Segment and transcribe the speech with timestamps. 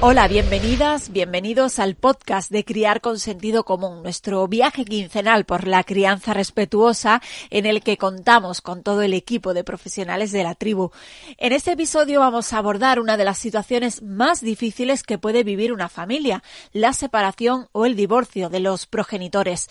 [0.00, 5.82] Hola, bienvenidas, bienvenidos al podcast de Criar con Sentido Común, nuestro viaje quincenal por la
[5.82, 7.20] crianza respetuosa
[7.50, 10.92] en el que contamos con todo el equipo de profesionales de la tribu.
[11.36, 15.72] En este episodio vamos a abordar una de las situaciones más difíciles que puede vivir
[15.72, 19.68] una familia, la separación o el divorcio de los progenitores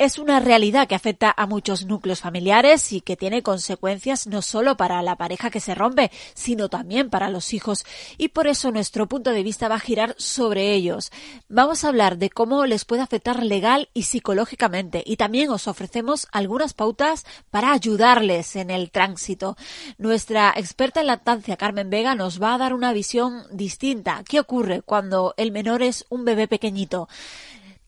[0.00, 4.78] es una realidad que afecta a muchos núcleos familiares y que tiene consecuencias no solo
[4.78, 7.84] para la pareja que se rompe, sino también para los hijos.
[8.16, 11.12] Y por eso nuestro punto de vista va a girar sobre ellos.
[11.50, 16.28] Vamos a hablar de cómo les puede afectar legal y psicológicamente y también os ofrecemos
[16.32, 19.58] algunas pautas para ayudarles en el tránsito.
[19.98, 24.24] Nuestra experta en lactancia Carmen Vega nos va a dar una visión distinta.
[24.26, 27.06] ¿Qué ocurre cuando el menor es un bebé pequeñito?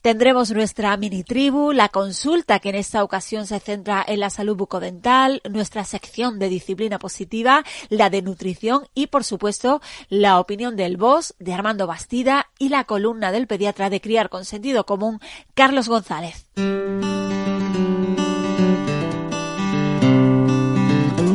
[0.02, 4.56] Tendremos nuestra mini tribu, la consulta que en esta ocasión se centra en la salud
[4.56, 10.96] bucodental, nuestra sección de disciplina positiva, la de nutrición y por supuesto la opinión del
[10.96, 15.20] boss de Armando Bastida y la columna del pediatra de criar con sentido común,
[15.54, 16.46] Carlos González.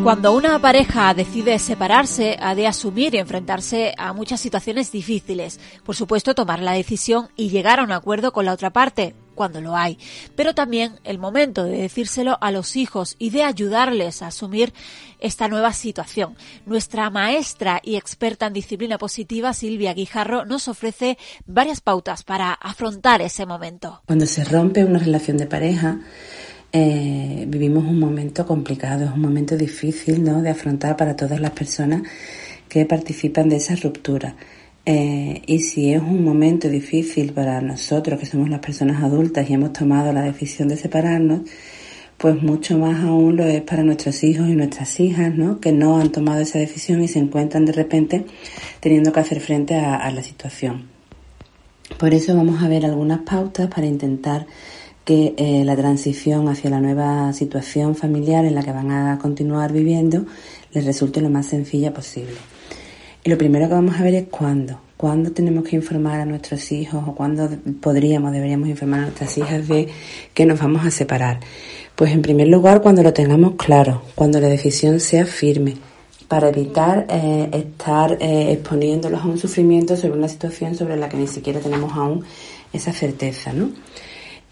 [0.07, 5.59] Cuando una pareja decide separarse, ha de asumir y enfrentarse a muchas situaciones difíciles.
[5.83, 9.59] Por supuesto, tomar la decisión y llegar a un acuerdo con la otra parte, cuando
[9.59, 9.97] lo hay.
[10.33, 14.73] Pero también el momento de decírselo a los hijos y de ayudarles a asumir
[15.19, 16.37] esta nueva situación.
[16.65, 23.21] Nuestra maestra y experta en disciplina positiva, Silvia Guijarro, nos ofrece varias pautas para afrontar
[23.21, 24.03] ese momento.
[24.05, 25.99] Cuando se rompe una relación de pareja,
[26.73, 30.41] eh, vivimos un momento complicado, es un momento difícil ¿no?
[30.41, 32.03] de afrontar para todas las personas
[32.67, 34.35] que participan de esa ruptura.
[34.85, 39.53] Eh, y si es un momento difícil para nosotros, que somos las personas adultas y
[39.53, 41.41] hemos tomado la decisión de separarnos,
[42.17, 45.59] pues mucho más aún lo es para nuestros hijos y nuestras hijas, ¿no?
[45.59, 48.25] Que no han tomado esa decisión y se encuentran de repente
[48.79, 50.87] teniendo que hacer frente a la situación.
[51.97, 54.45] Por eso vamos a ver algunas pautas para intentar
[55.07, 59.71] que eh, la transición hacia la nueva situación familiar en la que van a continuar
[59.71, 60.25] viviendo
[60.73, 62.33] les resulte lo más sencilla posible.
[63.23, 64.81] Y lo primero que vamos a ver es cuándo.
[64.97, 69.65] ¿Cuándo tenemos que informar a nuestros hijos o cuándo podríamos, deberíamos informar a nuestras hijas
[69.69, 69.87] de
[70.33, 71.39] que nos vamos a separar?
[71.95, 75.75] Pues en primer lugar cuando lo tengamos claro, cuando la decisión sea firme,
[76.27, 81.15] para evitar eh, estar eh, exponiéndolos a un sufrimiento sobre una situación sobre la que
[81.15, 82.25] ni siquiera tenemos aún
[82.73, 83.69] esa certeza, ¿no?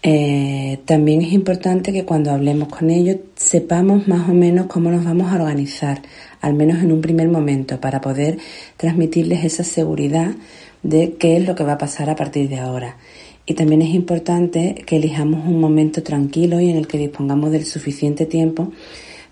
[0.08, 5.04] Eh, también es importante que cuando hablemos con ellos sepamos más o menos cómo nos
[5.04, 6.00] vamos a organizar,
[6.40, 8.38] al menos en un primer momento, para poder
[8.76, 10.36] transmitirles esa seguridad
[10.84, 12.98] de qué es lo que va a pasar a partir de ahora.
[13.46, 17.64] Y también es importante que elijamos un momento tranquilo y en el que dispongamos del
[17.64, 18.70] suficiente tiempo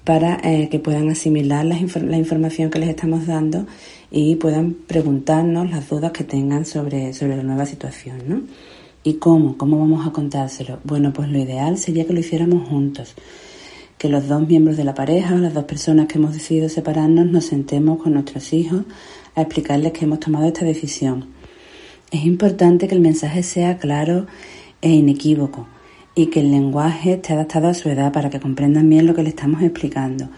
[0.03, 3.65] para eh, que puedan asimilar la, la, información que les estamos dando
[4.11, 8.43] y puedan preguntarnos las dudas que tengan sobre, sobre la nueva situación, ¿no?
[9.07, 9.59] ¿Y cómo?
[9.59, 10.79] ¿Cómo vamos a contárselo?
[10.83, 13.15] Bueno, pues lo ideal sería que lo hiciéramos juntos.
[13.99, 17.45] Que los dos miembros de la pareja, las dos personas que hemos decidido separarnos, nos
[17.45, 18.85] sentemos con nuestros hijos
[19.35, 21.27] a explicarles que hemos tomado esta decisión.
[22.11, 24.27] Es importante que el mensaje sea claro
[24.81, 25.67] e inequívoco
[26.15, 29.23] y que el lenguaje esté adaptado a su edad para que comprendan bien lo que
[29.23, 30.31] le estamos explicando.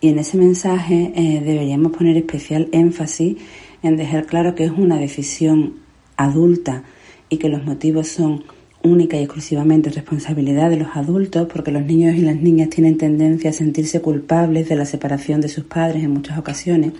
[0.00, 3.36] Y en ese mensaje eh, deberíamos poner especial énfasis
[3.82, 5.80] en dejar claro que es una decisión
[6.16, 6.84] adulta
[7.28, 8.44] y que los motivos son
[8.82, 13.50] única y exclusivamente responsabilidad de los adultos porque los niños y las niñas tienen tendencia
[13.50, 16.92] a sentirse culpables de la separación de sus padres en muchas ocasiones.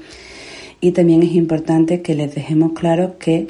[0.81, 3.49] Y también es importante que les dejemos claro que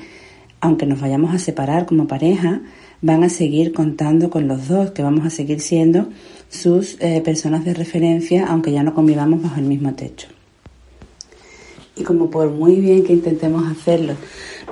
[0.61, 2.61] aunque nos vayamos a separar como pareja,
[3.03, 6.09] van a seguir contando con los dos, que vamos a seguir siendo
[6.49, 10.29] sus eh, personas de referencia, aunque ya no convivamos bajo el mismo techo.
[11.95, 14.15] Y como por muy bien que intentemos hacerlo,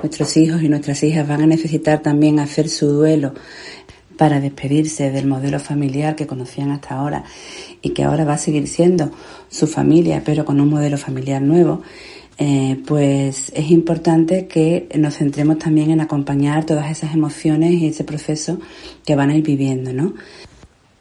[0.01, 3.33] nuestros hijos y nuestras hijas van a necesitar también hacer su duelo
[4.17, 7.23] para despedirse del modelo familiar que conocían hasta ahora
[7.81, 9.11] y que ahora va a seguir siendo
[9.49, 11.81] su familia, pero con un modelo familiar nuevo,
[12.37, 18.03] eh, pues es importante que nos centremos también en acompañar todas esas emociones y ese
[18.03, 18.59] proceso
[19.05, 20.13] que van a ir viviendo, ¿no?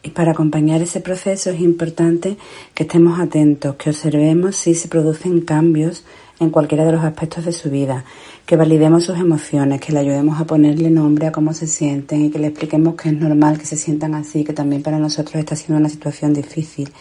[0.05, 2.37] Y para acompañar ese proceso es importante
[2.75, 6.05] que estemos atentos, que observemos si se producen cambios
[6.41, 8.05] en cualquiera de los aspectos de su vida,
[8.47, 12.31] que validemos sus emociones, que le ayudemos a ponerle nombre a cómo se sienten y
[12.31, 15.57] que le expliquemos que es normal que se sientan así, que también para nosotros está
[15.57, 16.93] siendo una situación difícil,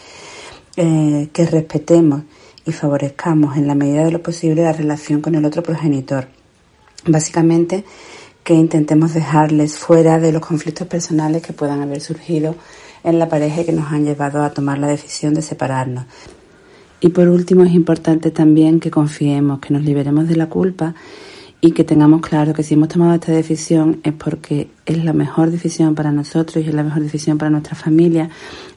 [0.77, 2.21] eh, que respetemos
[2.65, 6.27] y favorezcamos en la medida de lo posible la relación con el otro progenitor.
[7.05, 7.83] Básicamente,
[8.45, 12.55] que intentemos dejarles fuera de los conflictos personales que puedan haber surgido
[13.03, 16.05] en la pareja y que nos han llevado a tomar la decisión de separarnos.
[17.01, 20.95] Y por último es importante también que confiemos, que nos liberemos de la culpa
[21.63, 25.49] y que tengamos claro que si hemos tomado esta decisión es porque es la mejor
[25.49, 28.29] decisión para nosotros y es la mejor decisión para nuestra familia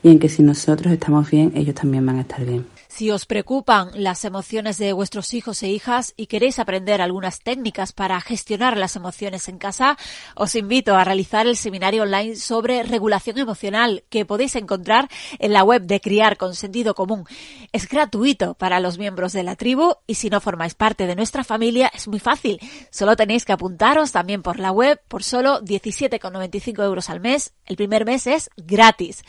[0.05, 2.76] y en que si nosotros estamos bien, ellos también van a estar bien.
[2.89, 7.93] Si os preocupan las emociones de vuestros hijos e hijas y queréis aprender algunas técnicas
[7.93, 9.97] para gestionar las emociones en casa,
[10.35, 15.65] os invito a realizar el seminario online sobre regulación emocional que podéis encontrar en la
[15.65, 17.25] web de Criar con Sentido Común.
[17.73, 21.45] Es gratuito para los miembros de la tribu y si no formáis parte de nuestra
[21.45, 22.61] familia es muy fácil.
[22.91, 27.53] Solo tenéis que apuntaros también por la web por solo 17,95 euros al mes.
[27.65, 29.23] El primer mes es gratis.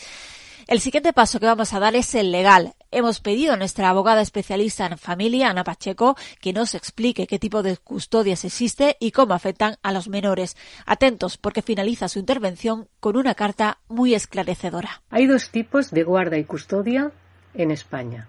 [0.67, 2.73] El siguiente paso que vamos a dar es el legal.
[2.91, 7.63] Hemos pedido a nuestra abogada especialista en familia, Ana Pacheco, que nos explique qué tipo
[7.63, 10.57] de custodias existe y cómo afectan a los menores.
[10.85, 15.03] Atentos, porque finaliza su intervención con una carta muy esclarecedora.
[15.09, 17.13] Hay dos tipos de guarda y custodia
[17.53, 18.27] en España.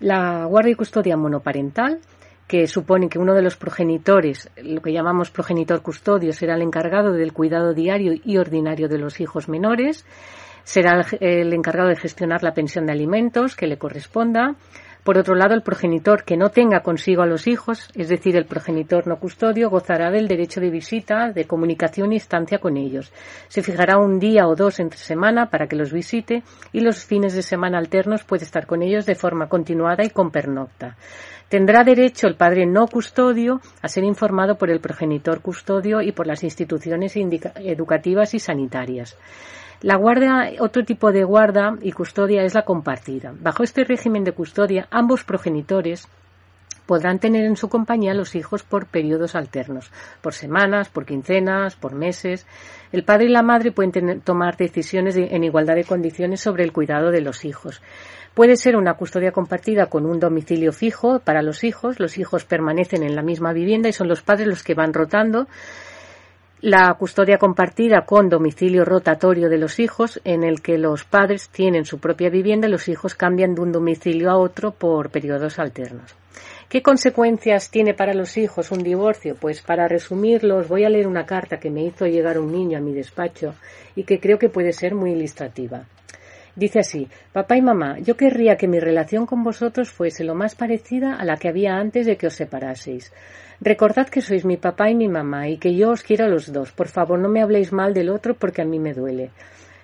[0.00, 2.00] La guarda y custodia monoparental,
[2.48, 7.12] que supone que uno de los progenitores, lo que llamamos progenitor custodio, será el encargado
[7.12, 10.04] del cuidado diario y ordinario de los hijos menores
[10.64, 14.56] será el, encargado de gestionar la pensión de alimentos que le corresponda.
[15.04, 18.44] Por otro lado, el progenitor que no tenga consigo a los hijos, es decir, el
[18.44, 23.10] progenitor no custodio, gozará del derecho de visita, de comunicación y estancia con ellos.
[23.48, 26.42] Se fijará un día o dos entre semana para que los visite
[26.72, 30.30] y los fines de semana alternos puede estar con ellos de forma continuada y con
[30.30, 30.96] pernocta.
[31.48, 36.28] Tendrá derecho el padre no custodio a ser informado por el progenitor custodio y por
[36.28, 39.16] las instituciones educativas y sanitarias.
[39.82, 43.32] La guardia, otro tipo de guarda y custodia es la compartida.
[43.40, 46.06] Bajo este régimen de custodia, ambos progenitores
[46.84, 49.90] podrán tener en su compañía los hijos por periodos alternos,
[50.20, 52.46] por semanas, por quincenas, por meses.
[52.92, 57.10] El padre y la madre pueden tomar decisiones en igualdad de condiciones sobre el cuidado
[57.10, 57.80] de los hijos.
[58.34, 62.00] Puede ser una custodia compartida con un domicilio fijo para los hijos.
[62.00, 65.46] Los hijos permanecen en la misma vivienda y son los padres los que van rotando
[66.62, 71.86] la custodia compartida con domicilio rotatorio de los hijos, en el que los padres tienen
[71.86, 76.14] su propia vivienda y los hijos cambian de un domicilio a otro por periodos alternos.
[76.68, 79.36] ¿Qué consecuencias tiene para los hijos un divorcio?
[79.40, 82.76] Pues para resumirlo, os voy a leer una carta que me hizo llegar un niño
[82.76, 83.54] a mi despacho
[83.96, 85.86] y que creo que puede ser muy ilustrativa.
[86.54, 90.54] Dice así, papá y mamá, yo querría que mi relación con vosotros fuese lo más
[90.54, 93.12] parecida a la que había antes de que os separaseis.
[93.62, 96.50] Recordad que sois mi papá y mi mamá y que yo os quiero a los
[96.50, 96.72] dos.
[96.72, 99.32] Por favor, no me habléis mal del otro porque a mí me duele.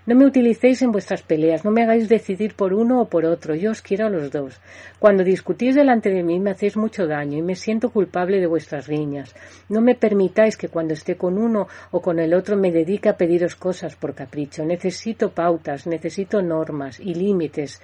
[0.07, 3.55] No me utilicéis en vuestras peleas, no me hagáis decidir por uno o por otro,
[3.55, 4.61] yo os quiero a los dos.
[4.99, 8.87] Cuando discutís delante de mí me hacéis mucho daño y me siento culpable de vuestras
[8.87, 9.35] riñas.
[9.69, 13.17] No me permitáis que cuando esté con uno o con el otro me dedique a
[13.19, 14.65] pediros cosas por capricho.
[14.65, 17.83] Necesito pautas, necesito normas y límites.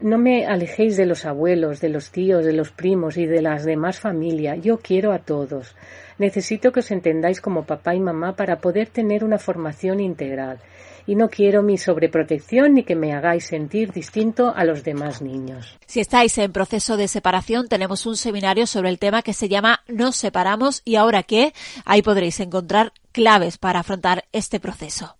[0.00, 3.64] No me alejéis de los abuelos, de los tíos, de los primos y de las
[3.64, 4.58] demás familias.
[4.62, 5.74] Yo quiero a todos.
[6.18, 10.60] Necesito que os entendáis como papá y mamá para poder tener una formación integral.
[11.06, 15.78] Y no quiero mi sobreprotección ni que me hagáis sentir distinto a los demás niños.
[15.86, 19.80] Si estáis en proceso de separación, tenemos un seminario sobre el tema que se llama
[19.88, 21.54] Nos separamos y ahora qué.
[21.84, 25.16] Ahí podréis encontrar claves para afrontar este proceso.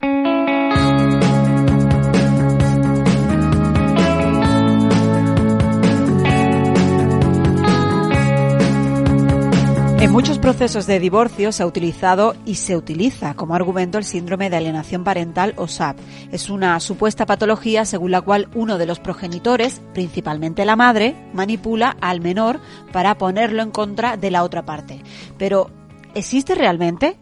[10.09, 14.49] En muchos procesos de divorcio se ha utilizado y se utiliza como argumento el síndrome
[14.49, 15.99] de alienación parental o SAP.
[16.33, 21.95] Es una supuesta patología según la cual uno de los progenitores, principalmente la madre, manipula
[22.01, 22.59] al menor
[22.91, 25.03] para ponerlo en contra de la otra parte.
[25.37, 25.71] Pero,
[26.15, 27.17] ¿existe realmente?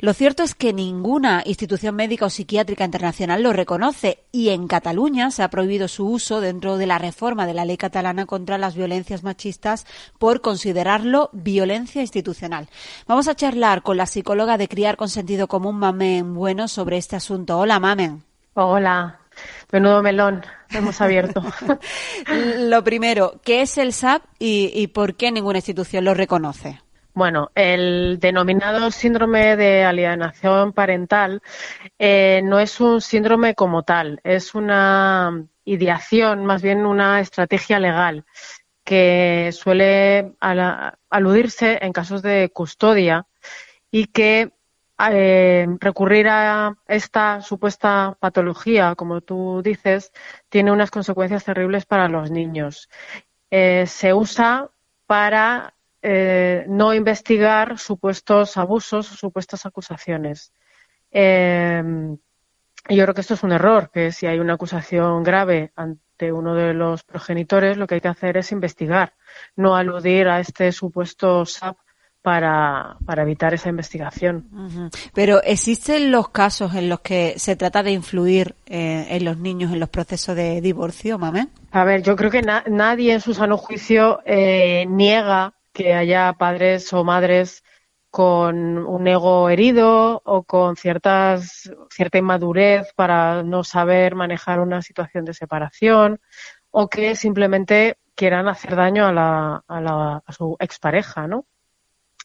[0.00, 5.30] Lo cierto es que ninguna institución médica o psiquiátrica internacional lo reconoce y en Cataluña
[5.30, 8.74] se ha prohibido su uso dentro de la reforma de la ley catalana contra las
[8.74, 9.86] violencias machistas
[10.18, 12.68] por considerarlo violencia institucional.
[13.06, 17.16] Vamos a charlar con la psicóloga de Criar con Sentido Común, Mamen Bueno, sobre este
[17.16, 17.58] asunto.
[17.58, 18.22] Hola, Mamen.
[18.54, 19.20] Hola.
[19.72, 21.42] Menudo melón hemos abierto.
[22.58, 26.83] lo primero, ¿qué es el SAP y, y por qué ninguna institución lo reconoce?
[27.14, 31.42] Bueno, el denominado síndrome de alienación parental
[31.96, 38.24] eh, no es un síndrome como tal, es una ideación, más bien una estrategia legal
[38.82, 40.34] que suele
[41.08, 43.26] aludirse en casos de custodia
[43.92, 44.52] y que
[45.10, 50.12] eh, recurrir a esta supuesta patología, como tú dices,
[50.48, 52.88] tiene unas consecuencias terribles para los niños.
[53.50, 54.68] Eh, se usa
[55.06, 55.73] para
[56.06, 60.52] eh, no investigar supuestos abusos o supuestas acusaciones.
[61.10, 61.82] Eh,
[62.90, 66.54] yo creo que esto es un error, que si hay una acusación grave ante uno
[66.54, 69.14] de los progenitores, lo que hay que hacer es investigar,
[69.56, 71.78] no aludir a este supuesto SAP
[72.20, 74.90] para, para evitar esa investigación.
[75.14, 79.72] Pero ¿existen los casos en los que se trata de influir eh, en los niños
[79.72, 81.48] en los procesos de divorcio, mame?
[81.70, 86.90] A ver, yo creo que nadie en su sano juicio eh, niega que haya padres
[86.94, 87.62] o madres
[88.10, 95.24] con un ego herido o con ciertas, cierta inmadurez para no saber manejar una situación
[95.24, 96.20] de separación
[96.70, 101.46] o que simplemente quieran hacer daño a, la, a, la, a su expareja, ¿no?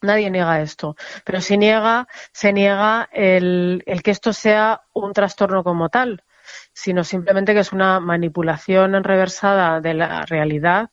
[0.03, 5.63] Nadie niega esto, pero si niega, se niega el, el, que esto sea un trastorno
[5.63, 6.23] como tal,
[6.71, 10.91] sino simplemente que es una manipulación enreversada de la realidad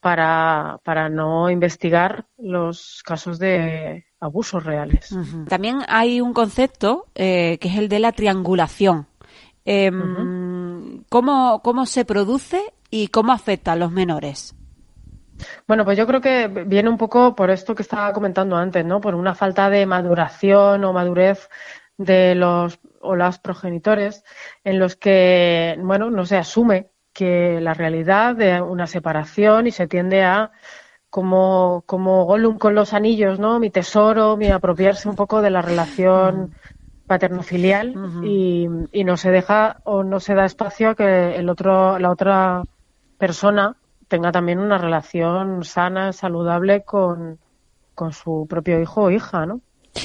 [0.00, 5.14] para, para no investigar los casos de abusos reales.
[5.48, 9.06] También hay un concepto eh, que es el de la triangulación.
[9.64, 9.90] Eh,
[11.08, 14.54] ¿cómo, ¿Cómo se produce y cómo afecta a los menores?
[15.66, 19.00] Bueno, pues yo creo que viene un poco por esto que estaba comentando antes, ¿no?
[19.00, 21.48] Por una falta de maduración o madurez
[21.96, 24.24] de los o las progenitores
[24.64, 29.86] en los que, bueno, no se asume que la realidad de una separación y se
[29.86, 30.52] tiende a
[31.10, 33.58] como, como Gollum con los anillos, ¿no?
[33.58, 36.54] Mi tesoro, mi apropiarse un poco de la relación
[37.06, 41.98] paterno-filial y, y, no se deja o no se da espacio a que el otro,
[41.98, 42.62] la otra
[43.18, 43.76] persona
[44.06, 47.40] tenga también una relación sana, saludable con,
[47.96, 49.60] con su propio hijo o hija, ¿no?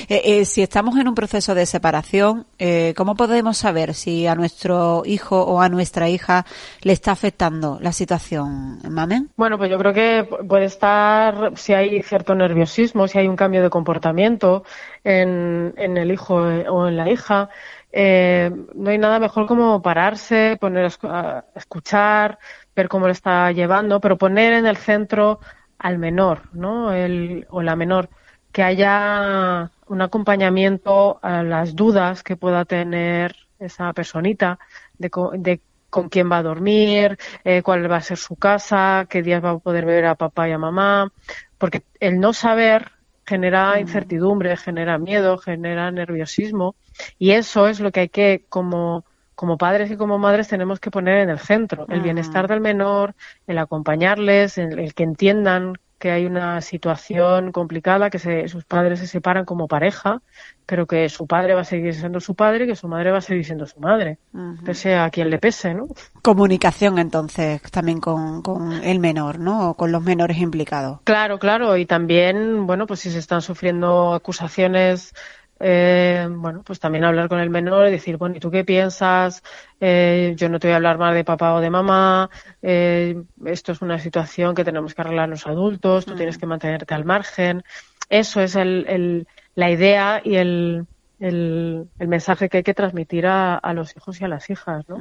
[0.09, 4.35] Eh, eh, si estamos en un proceso de separación, eh, ¿cómo podemos saber si a
[4.35, 6.45] nuestro hijo o a nuestra hija
[6.81, 9.29] le está afectando la situación, Mamen?
[9.35, 13.61] Bueno, pues yo creo que puede estar, si hay cierto nerviosismo, si hay un cambio
[13.61, 14.63] de comportamiento
[15.03, 17.49] en, el hijo o en la hija,
[17.97, 22.39] eh, no hay nada mejor como pararse, poner a escuchar,
[22.75, 25.39] ver cómo lo está llevando, pero poner en el centro
[25.79, 26.91] al menor, ¿no?
[26.91, 28.09] El, o la menor,
[28.51, 34.59] que haya un acompañamiento a las dudas que pueda tener esa personita
[34.97, 39.21] de, de con quién va a dormir, eh, cuál va a ser su casa, qué
[39.21, 41.11] días va a poder ver a papá y a mamá,
[41.57, 42.91] porque el no saber
[43.25, 46.75] genera incertidumbre, genera miedo, genera nerviosismo
[47.17, 50.91] y eso es lo que hay que como como padres y como madres tenemos que
[50.91, 53.15] poner en el centro el bienestar del menor,
[53.47, 59.43] el acompañarles, el, que entiendan que hay una situación complicada, que sus padres se separan
[59.43, 60.21] como pareja,
[60.67, 63.17] pero que su padre va a seguir siendo su padre y que su madre va
[63.17, 64.19] a seguir siendo su madre,
[64.63, 65.87] pese a quien le pese, ¿no?
[66.21, 69.71] Comunicación, entonces, también con, con el menor, ¿no?
[69.71, 70.99] O con los menores implicados.
[71.05, 75.11] Claro, claro, y también, bueno, pues si se están sufriendo acusaciones
[75.59, 79.41] eh, bueno, pues también hablar con el menor y decir, bueno, ¿y tú qué piensas?
[79.79, 82.29] Eh, yo no te voy a hablar más de papá o de mamá,
[82.61, 86.93] eh, esto es una situación que tenemos que arreglar los adultos, tú tienes que mantenerte
[86.93, 87.63] al margen.
[88.09, 90.85] Eso es el, el, la idea y el,
[91.19, 94.97] el, mensaje que hay que transmitir a, a, los hijos y a las hijas, ¿no?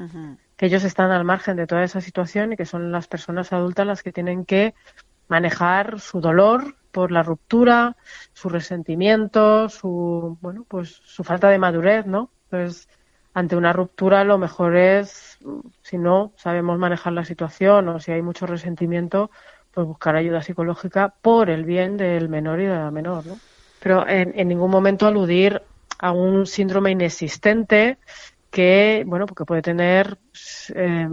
[0.57, 3.87] Que ellos están al margen de toda esa situación y que son las personas adultas
[3.87, 4.75] las que tienen que
[5.29, 7.97] manejar su dolor por la ruptura,
[8.33, 12.31] su resentimiento, su bueno, pues su falta de madurez, ¿no?
[12.51, 12.89] Pues
[13.35, 15.39] ante una ruptura lo mejor es
[15.83, 19.33] si no sabemos manejar la situación o si hay mucho resentimiento,
[19.73, 23.39] pues buscar ayuda psicológica por el bien del menor y de la menor, ¿no?
[23.81, 25.63] Pero en, en ningún momento aludir
[25.99, 27.99] a un síndrome inexistente
[28.53, 30.17] que, bueno, porque puede tener
[30.77, 31.09] eh,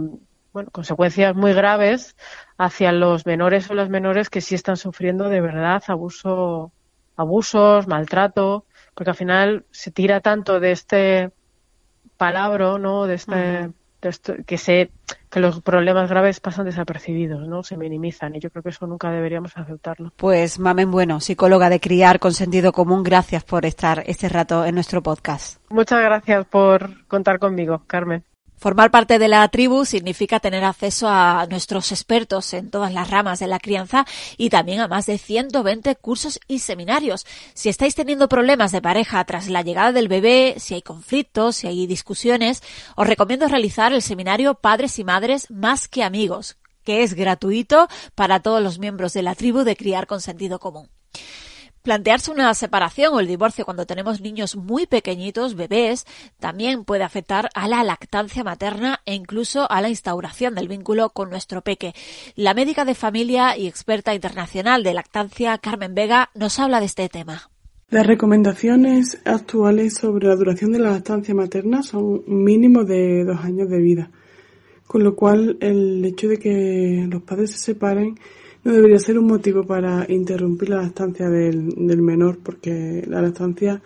[0.52, 2.14] bueno, consecuencias muy graves
[2.62, 6.70] hacia los menores o las menores que sí están sufriendo de verdad abuso,
[7.16, 11.32] abusos, maltrato, porque al final se tira tanto de este
[12.16, 13.06] palabra, ¿no?
[13.08, 14.92] De este, de esto, que se,
[15.28, 17.64] que los problemas graves pasan desapercibidos, ¿no?
[17.64, 20.12] Se minimizan y yo creo que eso nunca deberíamos aceptarlo.
[20.16, 24.76] Pues Mamen Bueno, psicóloga de criar con sentido común, gracias por estar este rato en
[24.76, 25.60] nuestro podcast.
[25.68, 28.22] Muchas gracias por contar conmigo, Carmen.
[28.62, 33.40] Formar parte de la tribu significa tener acceso a nuestros expertos en todas las ramas
[33.40, 37.26] de la crianza y también a más de 120 cursos y seminarios.
[37.54, 41.66] Si estáis teniendo problemas de pareja tras la llegada del bebé, si hay conflictos, si
[41.66, 42.62] hay discusiones,
[42.94, 48.42] os recomiendo realizar el seminario Padres y Madres más que amigos, que es gratuito para
[48.42, 50.88] todos los miembros de la tribu de criar con sentido común.
[51.82, 56.06] Plantearse una separación o el divorcio cuando tenemos niños muy pequeñitos, bebés,
[56.38, 61.28] también puede afectar a la lactancia materna e incluso a la instauración del vínculo con
[61.28, 61.92] nuestro peque.
[62.36, 67.08] La médica de familia y experta internacional de lactancia, Carmen Vega, nos habla de este
[67.08, 67.50] tema.
[67.90, 73.40] Las recomendaciones actuales sobre la duración de la lactancia materna son un mínimo de dos
[73.40, 74.10] años de vida,
[74.86, 78.14] con lo cual el hecho de que los padres se separen
[78.64, 83.82] no debería ser un motivo para interrumpir la lactancia del, del menor, porque la lactancia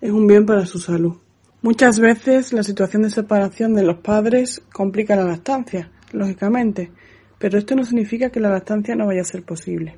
[0.00, 1.16] es un bien para su salud.
[1.62, 6.90] Muchas veces la situación de separación de los padres complica la lactancia, lógicamente,
[7.38, 9.96] pero esto no significa que la lactancia no vaya a ser posible.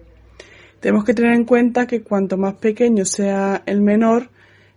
[0.81, 4.31] Tenemos que tener en cuenta que cuanto más pequeño sea el menor,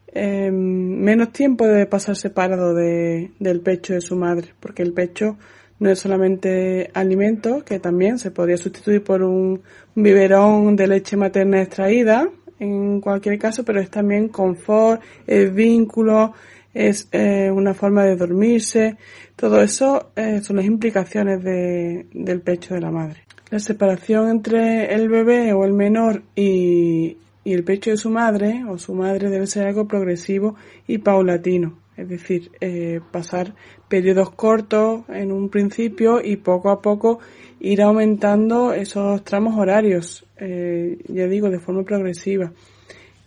[0.08, 0.54] em,
[1.00, 5.38] menos tiempo debe pasar separado de, del pecho de su madre, porque el pecho
[5.80, 9.62] no es solamente alimento, que también se podría sustituir por un
[9.96, 16.34] biberón de leche materna extraída, en cualquier caso, pero es también confort, es vínculo,
[16.74, 18.98] es eh, una forma de dormirse.
[19.36, 23.24] Todo eso eh, son las implicaciones de, del pecho de la madre.
[23.50, 28.64] La separación entre el bebé o el menor y, y el pecho de su madre
[28.68, 30.56] o su madre debe ser algo progresivo
[30.86, 31.80] y paulatino.
[32.00, 33.54] Es decir, eh, pasar
[33.90, 37.20] periodos cortos en un principio y poco a poco
[37.60, 42.54] ir aumentando esos tramos horarios, eh, ya digo, de forma progresiva.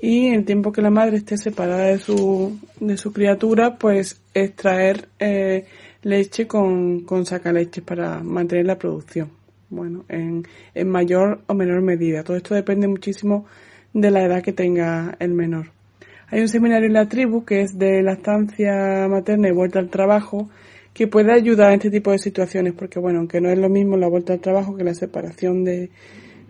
[0.01, 5.09] Y el tiempo que la madre esté separada de su, de su criatura, pues extraer
[5.19, 5.67] eh,
[6.03, 9.31] leche con, con sacaleches para mantener la producción.
[9.69, 12.25] Bueno, en, en mayor o menor medida.
[12.25, 13.45] Todo esto depende muchísimo
[13.93, 15.82] de la edad que tenga el menor.
[16.33, 20.49] Hay un seminario en la tribu que es de lactancia materna y vuelta al trabajo
[20.95, 23.99] que puede ayudar en este tipo de situaciones porque bueno, aunque no es lo mismo
[23.99, 25.91] la vuelta al trabajo que la separación de,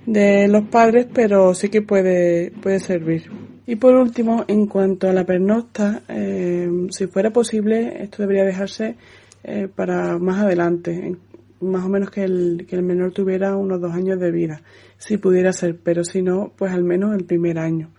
[0.06, 3.24] de los padres, pero sí que puede, puede servir.
[3.66, 8.94] Y por último, en cuanto a la pernocta, eh, si fuera posible, esto debería dejarse
[9.42, 11.16] eh, para más adelante,
[11.60, 14.62] más o menos que el, que el menor tuviera unos dos años de vida,
[14.96, 17.90] si pudiera ser, pero si no, pues al menos el primer año.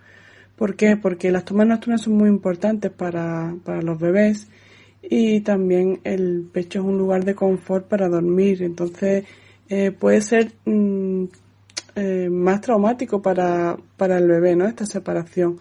[0.56, 0.96] ¿Por qué?
[0.96, 4.48] Porque las tomas nocturnas son muy importantes para, para los bebés
[5.02, 8.62] y también el pecho es un lugar de confort para dormir.
[8.62, 9.24] Entonces
[9.68, 11.24] eh, puede ser mm,
[11.96, 14.66] eh, más traumático para, para el bebé, ¿no?
[14.66, 15.58] Esta separación.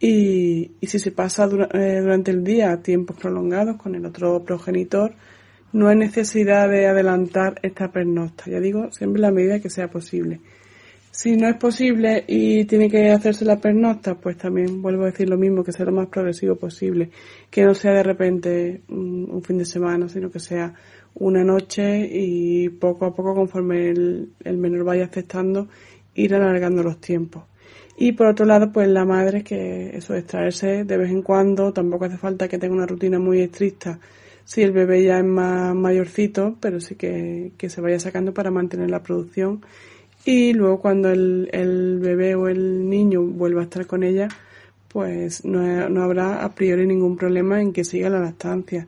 [0.00, 5.14] Y, y si se pasa eh, durante el día tiempos prolongados con el otro progenitor,
[5.72, 8.44] no hay necesidad de adelantar esta pernocta.
[8.48, 10.40] Ya digo, siempre la medida que sea posible.
[11.10, 15.28] Si no es posible y tiene que hacerse la pernocta, pues también vuelvo a decir
[15.28, 17.10] lo mismo, que sea lo más progresivo posible,
[17.50, 20.74] que no sea de repente un, fin de semana, sino que sea
[21.14, 25.68] una noche y poco a poco conforme el, menor vaya aceptando,
[26.14, 27.44] ir alargando los tiempos.
[27.96, 31.72] Y por otro lado, pues la madre que eso es traerse de vez en cuando,
[31.72, 33.98] tampoco hace falta que tenga una rutina muy estricta
[34.44, 38.50] si el bebé ya es más mayorcito, pero sí que, que se vaya sacando para
[38.50, 39.60] mantener la producción
[40.28, 44.28] y luego cuando el, el bebé o el niño vuelva a estar con ella,
[44.88, 48.86] pues no, no habrá a priori ningún problema en que siga la lactancia.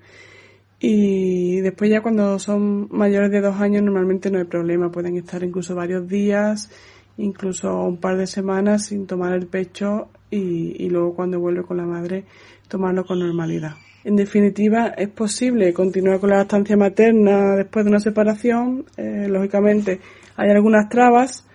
[0.78, 5.42] Y después ya cuando son mayores de dos años normalmente no hay problema, pueden estar
[5.42, 6.68] incluso varios días,
[7.16, 11.78] incluso un par de semanas sin tomar el pecho y, y luego cuando vuelve con
[11.78, 12.24] la madre
[12.68, 13.76] tomarlo con normalidad.
[14.04, 20.00] En definitiva, es posible continuar con la lactancia materna después de una separación, eh, lógicamente
[20.36, 21.46] hay algunas trabas.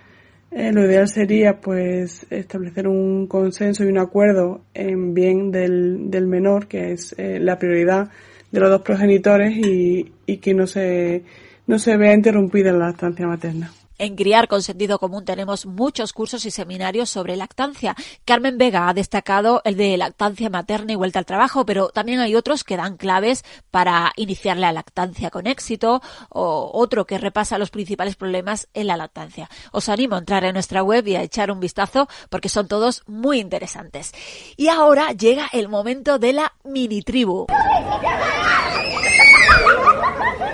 [0.51, 6.27] Eh, lo ideal sería pues establecer un consenso y un acuerdo en bien del, del
[6.27, 8.09] menor, que es eh, la prioridad
[8.51, 11.23] de los dos progenitores y, y que no se,
[11.67, 13.71] no se vea interrumpida la lactancia materna.
[13.97, 17.95] En Criar con Sentido Común tenemos muchos cursos y seminarios sobre lactancia.
[18.25, 22.35] Carmen Vega ha destacado el de lactancia materna y vuelta al trabajo, pero también hay
[22.35, 27.71] otros que dan claves para iniciar la lactancia con éxito o otro que repasa los
[27.71, 29.49] principales problemas en la lactancia.
[29.71, 33.03] Os animo a entrar en nuestra web y a echar un vistazo porque son todos
[33.07, 34.11] muy interesantes.
[34.57, 37.47] Y ahora llega el momento de la mini tribu.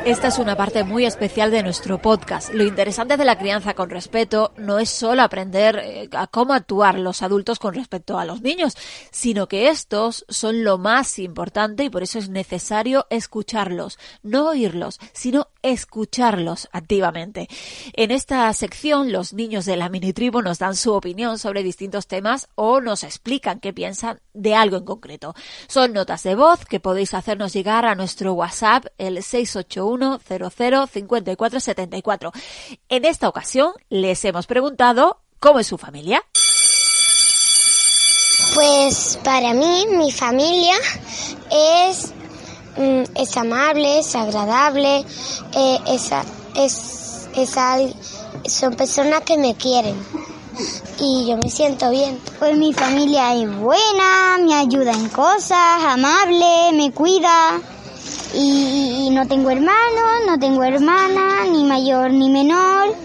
[0.03, 2.51] Esta es una parte muy especial de nuestro podcast.
[2.55, 6.97] Lo interesante de la crianza con respeto no es solo aprender eh, a cómo actuar
[6.97, 8.75] los adultos con respecto a los niños,
[9.11, 14.97] sino que estos son lo más importante y por eso es necesario escucharlos, no oírlos,
[15.13, 17.47] sino escucharlos activamente.
[17.93, 22.07] En esta sección, los niños de la mini tribu nos dan su opinión sobre distintos
[22.07, 25.35] temas o nos explican qué piensan de algo en concreto.
[25.67, 32.31] Son notas de voz que podéis hacernos llegar a nuestro WhatsApp, el 681 5474.
[32.89, 36.23] En esta ocasión les hemos preguntado cómo es su familia.
[38.53, 40.75] Pues para mí, mi familia
[41.49, 42.13] es,
[42.77, 45.05] mm, es amable, es agradable,
[45.55, 46.11] eh, es,
[46.55, 47.55] es, es,
[48.51, 49.95] son personas que me quieren
[50.99, 52.19] y yo me siento bien.
[52.39, 57.59] Pues mi familia es buena, me ayuda en cosas, amable, me cuida.
[58.33, 62.95] Y, no tengo hermanos, no tengo hermana, ni mayor ni menor.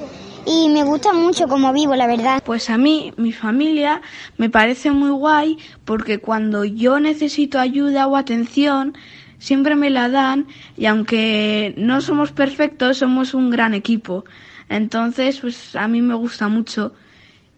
[0.48, 2.40] y me gusta mucho cómo vivo, la verdad.
[2.44, 4.00] Pues a mí, mi familia,
[4.36, 8.96] me parece muy guay porque cuando yo necesito ayuda o atención,
[9.38, 14.24] siempre me la dan y aunque no somos perfectos, somos un gran equipo.
[14.68, 16.92] Entonces, pues a mí me gusta mucho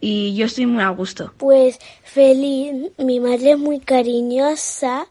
[0.01, 1.33] y yo estoy muy a gusto.
[1.37, 5.07] Pues feliz, mi madre es muy cariñosa,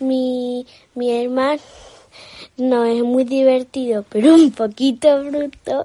[0.00, 1.60] mi, mi hermano
[2.56, 5.84] no es muy divertido, pero un poquito bruto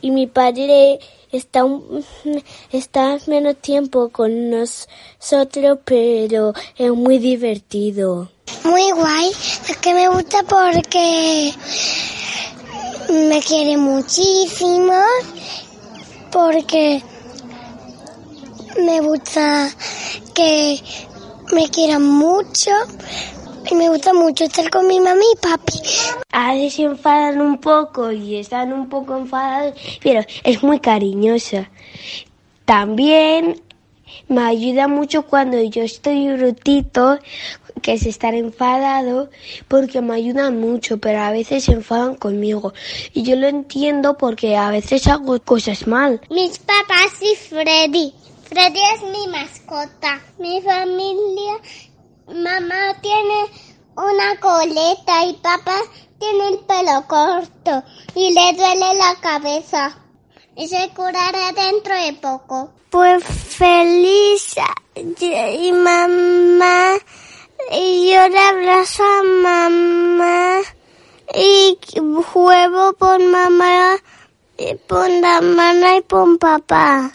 [0.00, 1.00] y mi padre
[1.32, 1.64] está
[2.70, 8.30] está menos tiempo con nosotros, pero es muy divertido.
[8.64, 9.30] Muy guay,
[9.68, 11.52] es que me gusta porque
[13.08, 15.02] me quiere muchísimo,
[16.30, 17.02] porque
[18.78, 19.70] me gusta
[20.34, 20.80] que
[21.52, 22.70] me quieran mucho
[23.70, 25.72] y me gusta mucho estar con mi mamá y papi.
[26.32, 31.70] A veces se enfadan un poco y están un poco enfadados, pero es muy cariñosa.
[32.64, 33.60] También
[34.28, 37.18] me ayuda mucho cuando yo estoy brutito,
[37.82, 39.30] que es estar enfadado,
[39.68, 42.72] porque me ayudan mucho, pero a veces se enfadan conmigo.
[43.12, 46.20] Y yo lo entiendo porque a veces hago cosas mal.
[46.30, 48.14] Mis papás y Freddy.
[48.44, 50.20] Freddy es mi mascota.
[50.38, 51.54] Mi familia,
[52.26, 53.46] mamá tiene
[53.96, 55.76] una coleta y papá
[56.18, 57.82] tiene el pelo corto
[58.14, 59.98] y le duele la cabeza.
[60.56, 62.70] Y se curará dentro de poco.
[62.90, 64.54] Pues feliz
[64.94, 66.98] y mamá
[67.70, 70.60] y yo le abrazo a mamá
[71.34, 71.78] y
[72.22, 73.96] juego por mamá,
[74.58, 77.10] la mamá y por papá.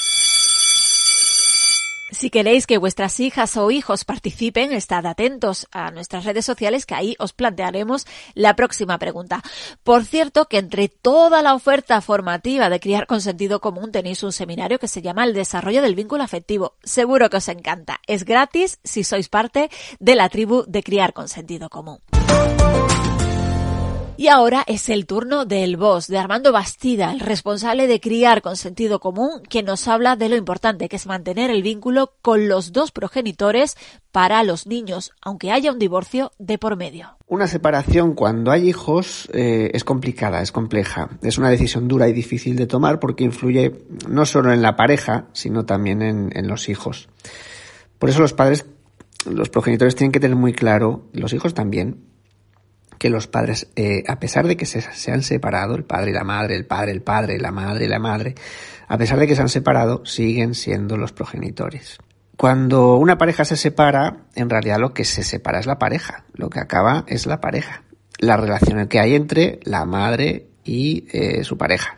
[2.09, 6.95] Si queréis que vuestras hijas o hijos participen, estad atentos a nuestras redes sociales que
[6.95, 9.43] ahí os plantearemos la próxima pregunta.
[9.83, 14.31] Por cierto, que entre toda la oferta formativa de Criar con Sentido Común tenéis un
[14.31, 16.75] seminario que se llama El Desarrollo del Vínculo Afectivo.
[16.81, 17.99] Seguro que os encanta.
[18.07, 21.99] Es gratis si sois parte de la tribu de Criar con Sentido Común.
[24.19, 28.55] Y ahora es el turno del boss, de Armando Bastida, el responsable de criar con
[28.55, 32.71] sentido común, quien nos habla de lo importante que es mantener el vínculo con los
[32.71, 33.77] dos progenitores
[34.11, 37.15] para los niños, aunque haya un divorcio de por medio.
[37.27, 41.09] Una separación cuando hay hijos eh, es complicada, es compleja.
[41.21, 45.27] Es una decisión dura y difícil de tomar porque influye no solo en la pareja,
[45.33, 47.07] sino también en los hijos.
[47.99, 48.65] Por eso los padres,
[49.29, 52.16] los progenitores tienen que tener muy claro, los hijos también,
[52.97, 56.13] que los padres, eh, a pesar de que se, se, han separado, el padre y
[56.13, 58.35] la madre, el padre, el padre, la madre y la madre,
[58.87, 61.97] a pesar de que se han separado, siguen siendo los progenitores.
[62.37, 66.49] Cuando una pareja se separa, en realidad lo que se separa es la pareja, lo
[66.49, 67.81] que acaba es la pareja,
[68.19, 71.97] la relación que hay entre la madre y eh, su pareja,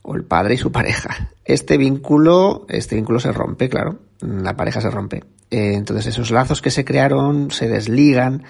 [0.00, 1.30] o el padre y su pareja.
[1.44, 5.22] Este vínculo, este vínculo se rompe, claro, la pareja se rompe.
[5.50, 8.42] Eh, entonces esos lazos que se crearon se desligan,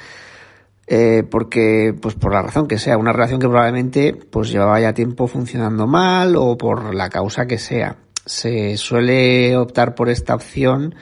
[0.87, 4.95] eh, porque, pues por la razón que sea, una relación que probablemente pues llevaba ya
[4.95, 7.97] tiempo funcionando mal o por la causa que sea.
[8.25, 10.95] Se suele optar por esta opción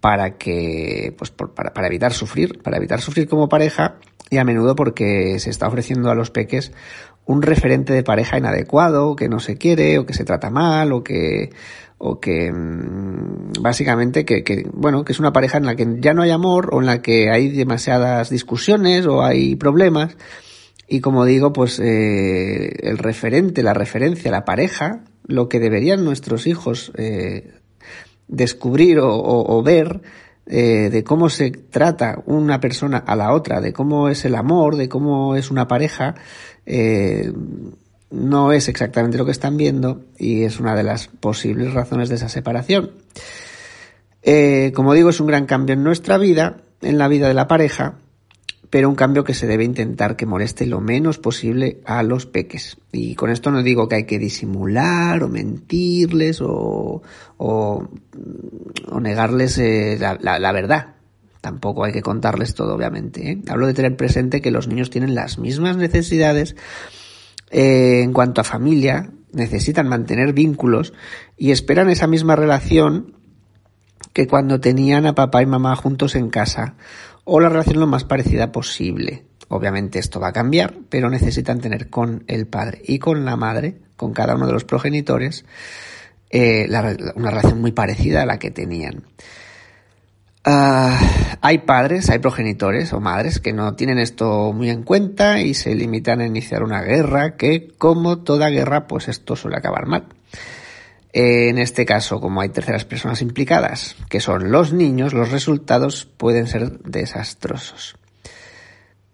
[0.00, 3.96] para que, pues por, para, para evitar sufrir, para evitar sufrir como pareja
[4.30, 6.72] y a menudo porque se está ofreciendo a los peques
[7.26, 11.02] un referente de pareja inadecuado, que no se quiere, o que se trata mal, o
[11.02, 11.50] que,
[11.98, 16.14] o que mm, básicamente que, que, bueno, que es una pareja en la que ya
[16.14, 20.16] no hay amor, o en la que hay demasiadas discusiones, o hay problemas,
[20.88, 26.46] y como digo, pues eh, el referente, la referencia, la pareja, lo que deberían nuestros
[26.46, 27.54] hijos eh,
[28.28, 30.00] descubrir o, o, o ver,
[30.48, 34.76] eh, de cómo se trata una persona a la otra, de cómo es el amor,
[34.76, 36.14] de cómo es una pareja,
[36.66, 37.32] eh,
[38.10, 42.16] no es exactamente lo que están viendo y es una de las posibles razones de
[42.16, 42.92] esa separación.
[44.22, 47.46] Eh, como digo, es un gran cambio en nuestra vida, en la vida de la
[47.48, 47.98] pareja,
[48.70, 52.76] pero un cambio que se debe intentar que moleste lo menos posible a los peques.
[52.90, 57.02] Y con esto no digo que hay que disimular o mentirles o,
[59.00, 60.95] negarles eh, la, verdad.
[61.46, 63.30] Tampoco hay que contarles todo, obviamente.
[63.30, 63.38] ¿eh?
[63.46, 66.56] Hablo de tener presente que los niños tienen las mismas necesidades
[67.52, 70.92] eh, en cuanto a familia, necesitan mantener vínculos
[71.36, 73.14] y esperan esa misma relación
[74.12, 76.74] que cuando tenían a papá y mamá juntos en casa
[77.22, 79.26] o la relación lo más parecida posible.
[79.46, 83.76] Obviamente esto va a cambiar, pero necesitan tener con el padre y con la madre,
[83.96, 85.44] con cada uno de los progenitores,
[86.28, 86.66] eh,
[87.14, 89.04] una relación muy parecida a la que tenían.
[90.48, 90.96] Ah,
[91.40, 95.74] hay padres, hay progenitores o madres que no tienen esto muy en cuenta y se
[95.74, 100.04] limitan a iniciar una guerra que, como toda guerra, pues esto suele acabar mal.
[101.12, 106.46] En este caso, como hay terceras personas implicadas, que son los niños, los resultados pueden
[106.46, 107.96] ser desastrosos.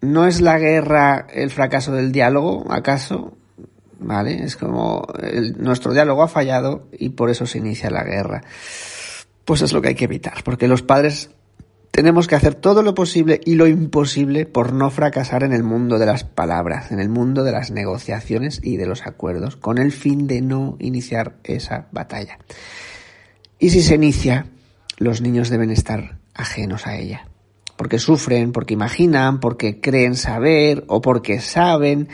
[0.01, 3.35] ¿No es la guerra el fracaso del diálogo, acaso?
[3.97, 4.43] ¿Vale?
[4.43, 5.07] Es como
[5.57, 8.43] nuestro diálogo ha fallado y por eso se inicia la guerra
[9.45, 11.31] pues es lo que hay que evitar, porque los padres
[11.93, 15.99] tenemos que hacer todo lo posible y lo imposible por no fracasar en el mundo
[15.99, 19.91] de las palabras, en el mundo de las negociaciones y de los acuerdos, con el
[19.91, 22.39] fin de no iniciar esa batalla.
[23.59, 24.47] Y si se inicia,
[24.97, 27.27] los niños deben estar ajenos a ella,
[27.77, 32.09] porque sufren, porque imaginan, porque creen saber o porque saben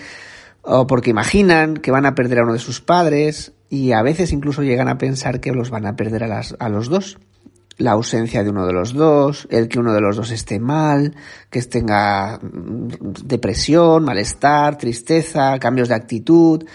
[0.61, 4.31] o porque imaginan que van a perder a uno de sus padres y a veces
[4.31, 7.19] incluso llegan a pensar que los van a perder a, las, a los dos.
[7.77, 11.15] La ausencia de uno de los dos, el que uno de los dos esté mal,
[11.49, 12.87] que tenga mm,
[13.23, 16.65] depresión, malestar, tristeza, cambios de actitud,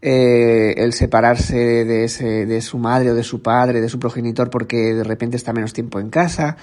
[0.00, 4.50] eh, el separarse de, ese, de su madre o de su padre, de su progenitor
[4.50, 6.56] porque de repente está menos tiempo en casa.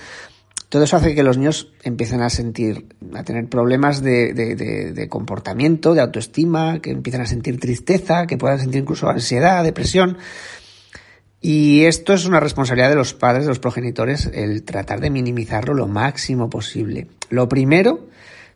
[0.69, 5.95] Todo eso hace que los niños empiecen a sentir, a tener problemas de, de, comportamiento,
[5.95, 10.17] de autoestima, que empiecen a sentir tristeza, que puedan sentir incluso ansiedad, depresión.
[11.41, 15.73] Y esto es una responsabilidad de los padres, de los progenitores, el tratar de minimizarlo
[15.73, 17.07] lo máximo posible.
[17.29, 18.07] Lo primero,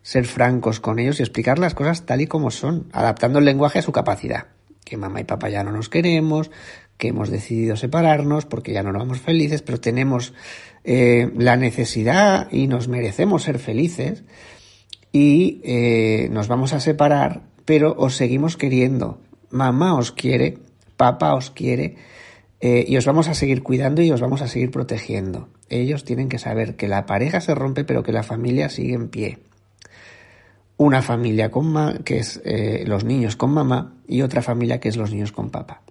[0.04, 3.80] ser francos con ellos y explicar las cosas tal y como son, adaptando el lenguaje
[3.80, 4.47] a su capacidad.
[4.86, 6.52] Que mamá y papá ya no nos queremos,
[6.97, 10.34] que hemos decidido separarnos porque ya no nos vamos felices, pero tenemos
[10.84, 14.24] eh, la necesidad y nos merecemos ser felices
[15.13, 19.22] y eh, nos vamos a separar, pero os seguimos queriendo.
[19.50, 20.58] Mamá os quiere,
[20.98, 21.96] papá os quiere
[22.60, 25.48] eh, y os vamos a seguir cuidando y os vamos a seguir protegiendo.
[25.69, 29.08] Ellos tienen que saber que la pareja se rompe, pero que la familia sigue en
[29.08, 29.39] pie.
[30.76, 32.41] Una familia con que es
[32.86, 35.83] los niños con mamá y otra familia que es los niños con papá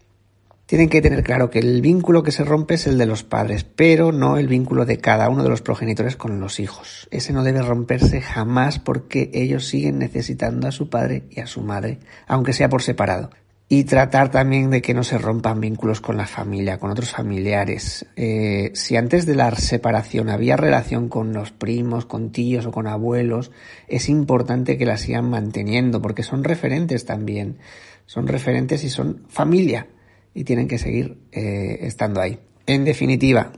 [0.66, 3.64] tienen que tener claro que el vínculo que se rompe es el de los padres,
[3.64, 7.08] pero no el vínculo de cada uno de los progenitores con los hijos.
[7.10, 11.60] Ese no debe romperse jamás porque ellos siguen necesitando a su padre y a su
[11.62, 13.30] madre, aunque sea por separado.
[13.68, 18.06] Y tratar también de que no se rompan vínculos con la familia, con otros familiares.
[18.16, 22.86] Eh, si antes de la separación había relación con los primos, con tíos o con
[22.86, 23.50] abuelos,
[23.88, 27.56] es importante que la sigan manteniendo porque son referentes también.
[28.04, 29.86] Son referentes y son familia
[30.34, 32.38] y tienen que seguir eh, estando ahí.
[32.66, 33.52] En definitiva,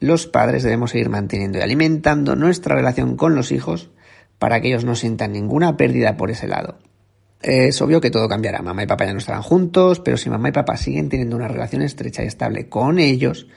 [0.00, 3.90] los padres debemos seguir manteniendo y alimentando nuestra relación con los hijos
[4.38, 6.78] para que ellos no sientan ninguna pérdida por ese lado.
[7.40, 8.62] Es obvio que todo cambiará.
[8.62, 11.48] Mamá y papá ya no estarán juntos, pero si mamá y papá siguen teniendo una
[11.48, 13.48] relación estrecha y estable con ellos,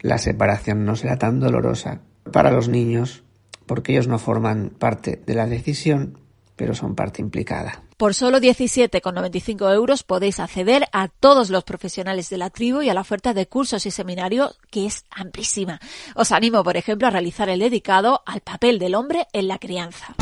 [0.00, 2.00] la separación no será tan dolorosa
[2.32, 3.24] para los niños
[3.66, 6.18] porque ellos no forman parte de la decisión,
[6.60, 7.82] pero son parte implicada.
[7.96, 12.94] Por solo 17,95 euros podéis acceder a todos los profesionales de la tribu y a
[12.94, 15.80] la oferta de cursos y seminarios que es amplísima.
[16.14, 20.14] Os animo, por ejemplo, a realizar el dedicado al papel del hombre en la crianza.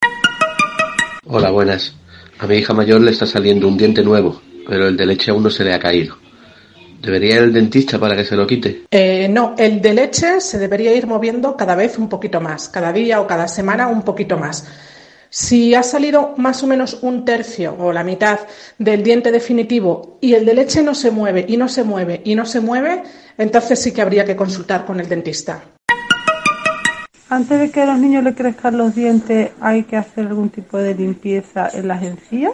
[1.31, 1.95] Hola, buenas.
[2.38, 5.43] A mi hija mayor le está saliendo un diente nuevo, pero el de leche aún
[5.43, 6.17] no se le ha caído.
[7.03, 8.85] ¿Debería ir al dentista para que se lo quite?
[8.91, 12.95] Eh, no, el de leche se debería ir moviendo cada vez un poquito más, cada
[12.95, 14.67] día o cada semana un poquito más.
[15.29, 18.41] Si ha salido más o menos un tercio o la mitad
[18.79, 22.37] del diente definitivo y el de leche no se mueve y no se mueve y
[22.37, 23.03] no se mueve,
[23.37, 25.62] entonces sí que habría que consultar con el dentista.
[27.31, 30.79] Antes de que a los niños le crezcan los dientes, ¿hay que hacer algún tipo
[30.79, 32.53] de limpieza en las encías?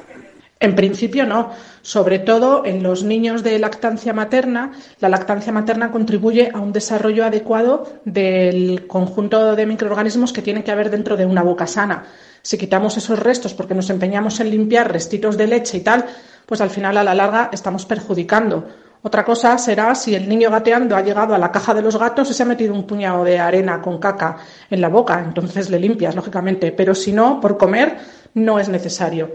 [0.59, 1.51] En principio no,
[1.83, 4.73] sobre todo en los niños de lactancia materna.
[4.99, 10.73] La lactancia materna contribuye a un desarrollo adecuado del conjunto de microorganismos que tiene que
[10.73, 12.07] haber dentro de una boca sana.
[12.43, 16.07] Si quitamos esos restos porque nos empeñamos en limpiar restitos de leche y tal,
[16.47, 18.67] pues al final a la larga estamos perjudicando.
[19.07, 22.31] Otra cosa será si el niño gateando ha llegado a la caja de los gatos
[22.31, 24.39] y se ha metido un puñado de arena con caca
[24.71, 27.99] en la boca, entonces le limpias, lógicamente, pero si no, por comer
[28.33, 29.31] no es necesario.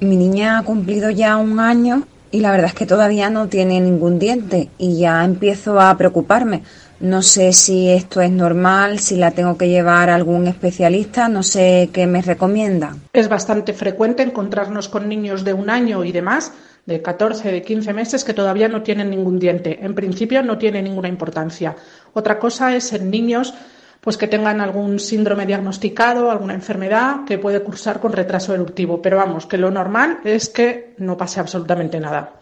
[0.00, 3.80] Mi niña ha cumplido ya un año y la verdad es que todavía no tiene
[3.80, 6.64] ningún diente y ya empiezo a preocuparme.
[6.98, 11.44] No sé si esto es normal, si la tengo que llevar a algún especialista, no
[11.44, 12.96] sé qué me recomienda.
[13.12, 16.52] Es bastante frecuente encontrarnos con niños de un año y demás,
[16.86, 19.78] de 14, de 15 meses, que todavía no tienen ningún diente.
[19.82, 21.76] En principio no tiene ninguna importancia.
[22.12, 23.54] Otra cosa es en niños
[24.00, 29.00] pues que tengan algún síndrome diagnosticado, alguna enfermedad que puede cursar con retraso eruptivo.
[29.00, 32.40] Pero vamos, que lo normal es que no pase absolutamente nada.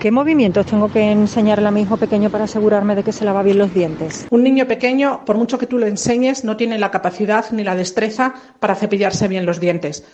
[0.00, 3.42] ¿Qué movimientos tengo que enseñarle a mi hijo pequeño para asegurarme de que se lava
[3.42, 4.26] bien los dientes?
[4.30, 7.76] Un niño pequeño, por mucho que tú le enseñes, no tiene la capacidad ni la
[7.76, 10.06] destreza para cepillarse bien los dientes.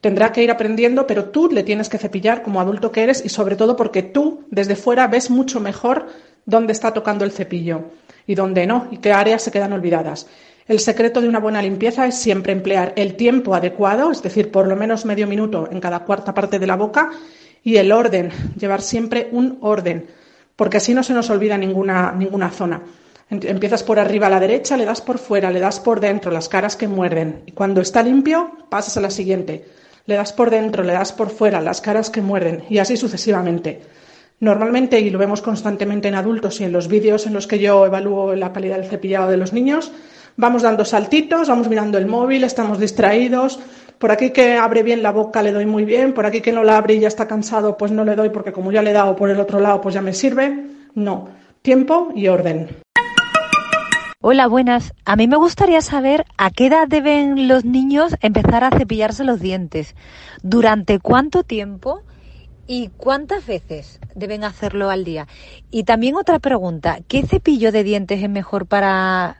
[0.00, 3.28] Tendrá que ir aprendiendo, pero tú le tienes que cepillar como adulto que eres y
[3.28, 6.06] sobre todo porque tú desde fuera ves mucho mejor
[6.46, 7.84] dónde está tocando el cepillo
[8.26, 10.26] y dónde no y qué áreas se quedan olvidadas.
[10.66, 14.68] El secreto de una buena limpieza es siempre emplear el tiempo adecuado, es decir, por
[14.68, 17.10] lo menos medio minuto en cada cuarta parte de la boca
[17.62, 20.06] y el orden, llevar siempre un orden,
[20.56, 22.82] porque así no se nos olvida ninguna, ninguna zona.
[23.28, 26.48] Empiezas por arriba a la derecha, le das por fuera, le das por dentro, las
[26.48, 27.42] caras que muerden.
[27.46, 29.64] Y cuando está limpio, pasas a la siguiente.
[30.10, 33.80] Le das por dentro, le das por fuera, las caras que muerden, y así sucesivamente.
[34.40, 37.86] Normalmente, y lo vemos constantemente en adultos y en los vídeos en los que yo
[37.86, 39.92] evalúo la calidad del cepillado de los niños,
[40.36, 43.60] vamos dando saltitos, vamos mirando el móvil, estamos distraídos,
[43.98, 46.64] por aquí que abre bien la boca le doy muy bien, por aquí que no
[46.64, 48.94] la abre y ya está cansado, pues no le doy porque como ya le he
[48.94, 50.66] dado por el otro lado, pues ya me sirve.
[50.96, 51.28] No,
[51.62, 52.66] tiempo y orden.
[54.22, 54.92] Hola, buenas.
[55.06, 59.40] A mí me gustaría saber a qué edad deben los niños empezar a cepillarse los
[59.40, 59.94] dientes,
[60.42, 62.02] durante cuánto tiempo
[62.66, 65.26] y cuántas veces deben hacerlo al día.
[65.70, 69.38] Y también otra pregunta, ¿qué cepillo de dientes es mejor para,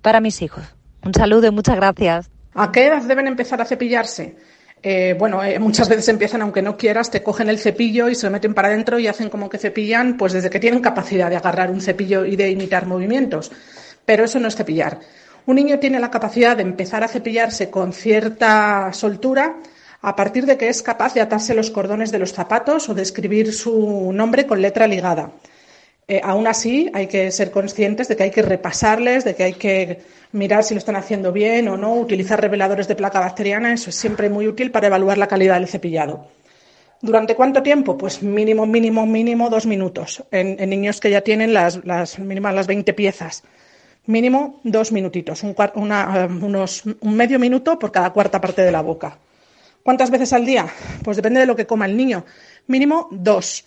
[0.00, 0.64] para mis hijos?
[1.04, 2.30] Un saludo y muchas gracias.
[2.54, 4.38] ¿A qué edad deben empezar a cepillarse?
[4.82, 8.28] Eh, bueno, eh, muchas veces empiezan, aunque no quieras, te cogen el cepillo y se
[8.28, 11.36] lo meten para adentro y hacen como que cepillan, pues desde que tienen capacidad de
[11.36, 13.52] agarrar un cepillo y de imitar movimientos.
[14.04, 15.00] Pero eso no es cepillar.
[15.46, 19.56] Un niño tiene la capacidad de empezar a cepillarse con cierta soltura
[20.00, 23.02] a partir de que es capaz de atarse los cordones de los zapatos o de
[23.02, 25.30] escribir su nombre con letra ligada.
[26.08, 29.52] Eh, aún así, hay que ser conscientes de que hay que repasarles, de que hay
[29.54, 33.90] que mirar si lo están haciendo bien o no, utilizar reveladores de placa bacteriana, eso
[33.90, 36.28] es siempre muy útil para evaluar la calidad del cepillado.
[37.00, 37.96] ¿Durante cuánto tiempo?
[37.96, 40.22] Pues mínimo, mínimo, mínimo dos minutos.
[40.30, 43.42] En, niños que ya tienen las, las mínimas las 20 piezas.
[44.06, 49.16] Mínimo dos minutitos, un, unos, un medio minuto por cada cuarta parte de la boca.
[49.82, 50.66] ¿Cuántas veces al día?
[51.04, 52.24] Pues depende de lo que coma el niño.
[52.66, 53.64] Mínimo dos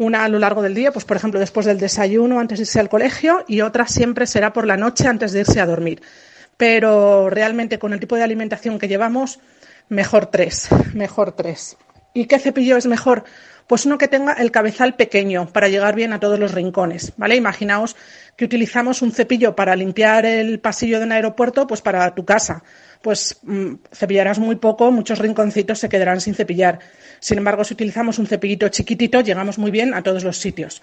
[0.00, 2.80] una a lo largo del día, pues por ejemplo después del desayuno antes de irse
[2.80, 6.00] al colegio y otra siempre será por la noche antes de irse a dormir.
[6.56, 9.40] Pero realmente con el tipo de alimentación que llevamos,
[9.90, 11.76] mejor tres, mejor tres.
[12.14, 13.24] ¿Y qué cepillo es mejor?
[13.70, 17.36] Pues uno que tenga el cabezal pequeño para llegar bien a todos los rincones, ¿vale?
[17.36, 17.94] Imaginaos
[18.34, 22.64] que utilizamos un cepillo para limpiar el pasillo de un aeropuerto, pues para tu casa.
[23.00, 26.80] Pues mm, cepillarás muy poco, muchos rinconcitos se quedarán sin cepillar.
[27.20, 30.82] Sin embargo, si utilizamos un cepillito chiquitito, llegamos muy bien a todos los sitios.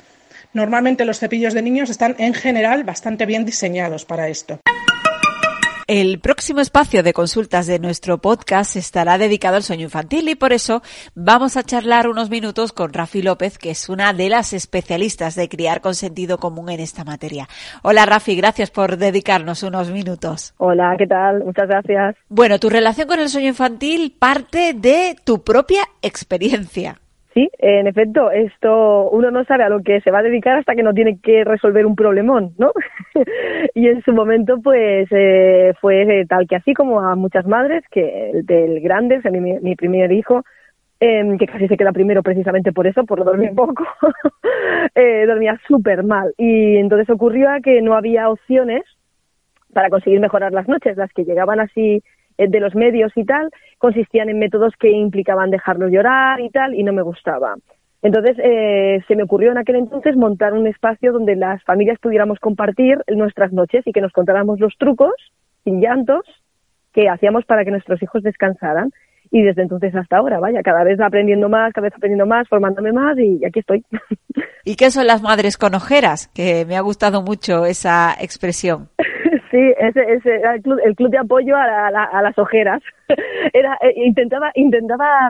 [0.54, 4.62] Normalmente los cepillos de niños están en general bastante bien diseñados para esto.
[5.88, 10.52] El próximo espacio de consultas de nuestro podcast estará dedicado al sueño infantil y por
[10.52, 10.82] eso
[11.16, 15.48] vamos a charlar unos minutos con Rafi López, que es una de las especialistas de
[15.48, 17.48] criar con sentido común en esta materia.
[17.84, 20.54] Hola Rafi, gracias por dedicarnos unos minutos.
[20.58, 21.46] Hola, ¿qué tal?
[21.46, 22.18] Muchas gracias.
[22.28, 27.00] Bueno, tu relación con el sueño infantil parte de tu propia experiencia.
[27.38, 30.74] Sí, en efecto, esto uno no sabe a lo que se va a dedicar hasta
[30.74, 32.72] que no tiene que resolver un problemón, ¿no?
[33.76, 38.32] y en su momento, pues, eh, fue tal que así como a muchas madres, que
[38.32, 40.46] el del grande, o mi, primer hijo,
[41.00, 43.86] em, que casi se queda primero precisamente por eso, por dormir poco,
[44.96, 46.34] eh, dormía súper mal.
[46.40, 48.82] Y entonces ocurrió que no había opciones
[49.74, 52.02] para conseguir mejorar las noches, las que llegaban así
[52.38, 56.84] de los medios y tal, consistían en métodos que implicaban dejarlo llorar y tal, y
[56.84, 57.56] no me gustaba.
[58.02, 62.40] Entonces, eh, se me ocurrió en aquel entonces montar un espacio donde las familias pudiéramos
[62.40, 65.14] compartir nuestras noches y que nos contáramos los trucos,
[65.64, 66.22] sin llantos,
[66.94, 68.92] que hacíamos para que nuestros hijos descansaran.
[69.30, 72.94] Y desde entonces hasta ahora, vaya, cada vez aprendiendo más, cada vez aprendiendo más, formándome
[72.94, 73.84] más y aquí estoy.
[74.64, 76.28] ¿Y qué son las madres con ojeras?
[76.28, 78.90] Que me ha gustado mucho esa expresión.
[79.52, 82.82] Sí, ese, ese era el club, el club de apoyo a, a las ojeras.
[83.54, 85.30] Era, eh, intentaba, intentaba,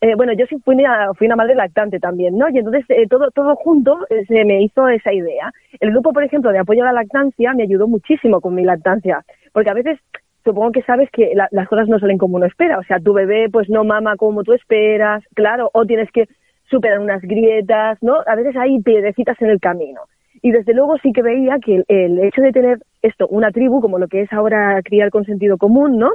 [0.00, 2.48] eh, bueno, yo sí fui una, fui una madre lactante también, ¿no?
[2.48, 5.52] Y entonces eh, todo, todo junto se me hizo esa idea.
[5.80, 9.22] El grupo, por ejemplo, de apoyo a la lactancia me ayudó muchísimo con mi lactancia,
[9.52, 9.98] porque a veces
[10.44, 13.48] supongo que sabes que las cosas no salen como uno espera, o sea, tu bebé
[13.48, 16.26] pues no mama como tú esperas, claro, o tienes que
[16.68, 18.16] superar unas grietas, ¿no?
[18.26, 20.00] A veces hay piedrecitas en el camino.
[20.42, 23.98] Y desde luego sí que veía que el, hecho de tener esto, una tribu, como
[23.98, 26.10] lo que es ahora criar con sentido común, ¿no?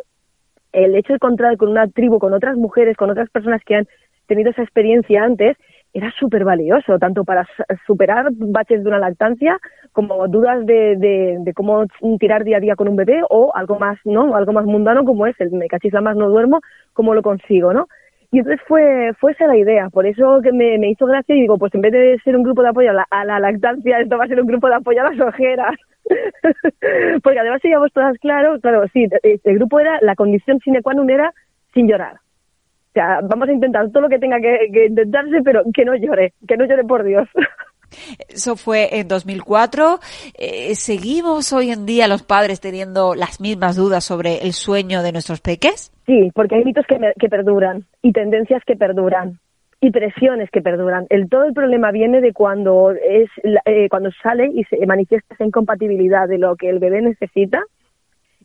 [0.73, 3.87] El hecho de encontrar con una tribu, con otras mujeres, con otras personas que han
[4.27, 5.55] tenido esa experiencia antes,
[5.93, 7.47] era súper valioso, tanto para
[7.87, 9.57] superar baches de una lactancia
[9.93, 11.85] como dudas de, de, de, cómo
[12.19, 14.35] tirar día a día con un bebé o algo más, ¿no?
[14.35, 16.59] Algo más mundano como es el me cachis más no duermo,
[16.93, 17.87] cómo lo consigo, ¿no?
[18.31, 21.41] Y entonces fue, fue esa la idea, por eso que me, me hizo gracia y
[21.41, 23.99] digo, pues en vez de ser un grupo de apoyo a la, a la lactancia,
[23.99, 25.75] esto va a ser un grupo de apoyo a las ojeras.
[27.23, 31.09] Porque además llevamos todas claro, claro, sí, el grupo era, la condición sine qua non
[31.09, 31.31] era
[31.73, 32.15] sin llorar.
[32.15, 35.95] O sea, vamos a intentar todo lo que tenga que, que intentarse, pero que no
[35.95, 37.29] llore, que no llore por Dios.
[38.27, 39.99] Eso fue en 2004.
[40.33, 45.11] Eh, ¿Seguimos hoy en día los padres teniendo las mismas dudas sobre el sueño de
[45.11, 45.91] nuestros peques?
[46.07, 49.39] Sí, porque hay mitos que, perduran y tendencias que perduran
[49.81, 51.05] y presiones que perduran.
[51.09, 53.29] El todo el problema viene de cuando es
[53.65, 57.61] eh, cuando sale y se manifiesta esa incompatibilidad de lo que el bebé necesita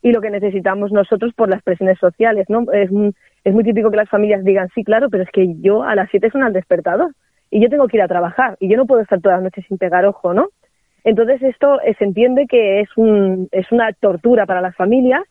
[0.02, 2.70] y lo que necesitamos nosotros por las presiones sociales, ¿no?
[2.72, 2.90] Es,
[3.44, 6.10] es muy típico que las familias digan, sí, claro, pero es que yo a las
[6.10, 7.12] 7 son al despertador
[7.48, 9.64] y yo tengo que ir a trabajar y yo no puedo estar todas las noches
[9.68, 10.48] sin pegar ojo, ¿no?
[11.04, 15.22] Entonces esto eh, se entiende que es, un, es una tortura para las familias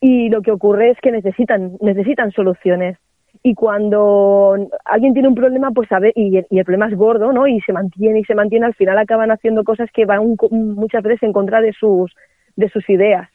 [0.00, 2.98] y lo que ocurre es que necesitan, necesitan soluciones
[3.42, 7.46] y cuando alguien tiene un problema, pues a y, el problema es gordo, ¿no?
[7.46, 11.22] Y se mantiene y se mantiene, al final acaban haciendo cosas que van muchas veces
[11.22, 12.14] en contra de sus,
[12.56, 13.28] de sus ideas.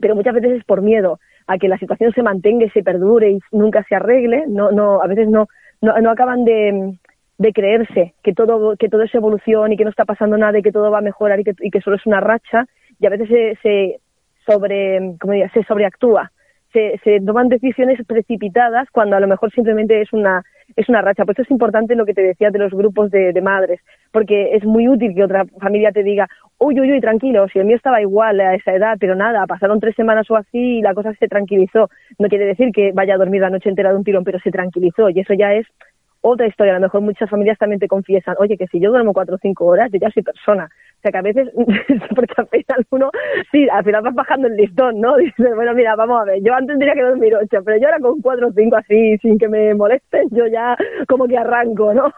[0.00, 3.30] Pero muchas veces es por miedo a que la situación se mantenga y se perdure
[3.30, 5.48] y nunca se arregle, no, no, a veces no,
[5.82, 6.96] no, no acaban de,
[7.38, 10.62] de creerse que todo, que todo es evolución y que no está pasando nada y
[10.62, 12.66] que todo va a mejorar y que, y que solo es una racha,
[12.98, 14.00] y a veces se, se
[14.46, 16.30] sobre, como diría, se sobreactúa
[16.76, 20.42] se, se toman decisiones precipitadas cuando a lo mejor simplemente es una
[20.74, 21.24] es una racha.
[21.24, 23.80] Por eso es importante lo que te decía de los grupos de, de, madres,
[24.12, 26.28] porque es muy útil que otra familia te diga,
[26.58, 29.78] uy, uy, uy, tranquilo, si el mío estaba igual a esa edad, pero nada, pasaron
[29.78, 31.88] tres semanas o así y la cosa se tranquilizó.
[32.18, 34.50] No quiere decir que vaya a dormir la noche entera de un tirón, pero se
[34.50, 35.66] tranquilizó y eso ya es
[36.20, 36.72] otra historia.
[36.72, 39.38] A lo mejor muchas familias también te confiesan, oye, que si yo duermo cuatro o
[39.38, 40.68] cinco horas, yo ya soy persona.
[41.06, 41.48] Sea, que a veces,
[42.14, 43.10] porque al final uno,
[43.52, 45.16] sí, al final vas bajando el listón, ¿no?
[45.18, 48.00] Dices, bueno, mira, vamos a ver, yo antes tenía que dormir ocho, pero yo ahora
[48.00, 50.76] con cuatro o cinco así, sin que me molesten, yo ya
[51.08, 52.12] como que arranco, ¿no?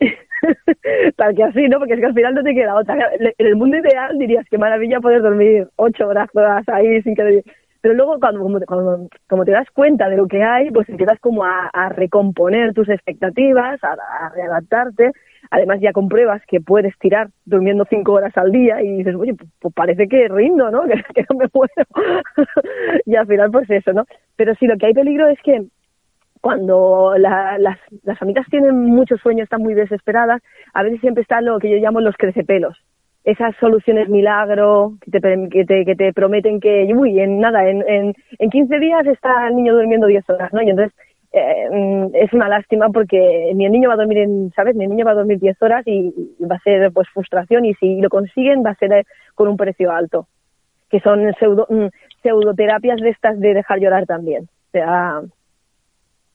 [1.16, 1.78] Tal que así, ¿no?
[1.78, 2.96] Porque es que al final no te queda otra.
[3.18, 6.28] En el mundo ideal dirías que maravilla poder dormir ocho horas
[6.68, 7.42] ahí sin que
[7.80, 11.44] pero luego cuando como, como, te das cuenta de lo que hay, pues empiezas como
[11.44, 15.12] a, recomponer tus expectativas, a, readaptarte.
[15.50, 19.50] Además ya compruebas que puedes tirar durmiendo cinco horas al día y dices, oye, pues,
[19.58, 20.82] pues parece que rindo, ¿no?
[21.14, 21.84] Que, no me muero.
[23.06, 24.04] y al final pues eso, ¿no?
[24.36, 25.64] Pero sí, lo que hay peligro es que
[26.40, 28.18] cuando la, las, las
[28.48, 30.40] tienen mucho sueño, están muy desesperadas,
[30.72, 32.76] a veces siempre están lo que yo llamo los crecepelos
[33.24, 37.84] esas soluciones milagro que te, que te, que te prometen que, uy, en nada, en,
[37.86, 40.62] en, en 15 días está el niño durmiendo 10 horas, ¿no?
[40.62, 40.96] Y entonces
[41.32, 44.74] eh, es una lástima porque ni el niño va a dormir en, ¿sabes?
[44.74, 47.74] Ni el niño va a dormir 10 horas y, va a ser pues frustración y
[47.74, 49.04] si lo consiguen va a ser eh,
[49.34, 50.26] con un precio alto,
[50.90, 51.86] que son pseudo, mm,
[52.22, 54.44] pseudoterapias de estas de dejar llorar también.
[54.44, 55.20] O sea,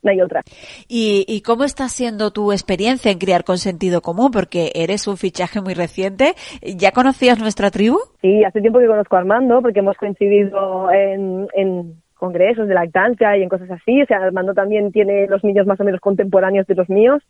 [0.05, 0.43] no hay otra.
[0.87, 4.31] ¿Y, ¿Y cómo está siendo tu experiencia en criar con sentido común?
[4.31, 6.35] Porque eres un fichaje muy reciente.
[6.61, 7.97] ¿Ya conocías nuestra tribu?
[8.21, 13.37] Sí, hace tiempo que conozco a Armando porque hemos coincidido en, en congresos de lactancia
[13.37, 14.01] y en cosas así.
[14.01, 17.21] O sea, Armando también tiene los niños más o menos contemporáneos de los míos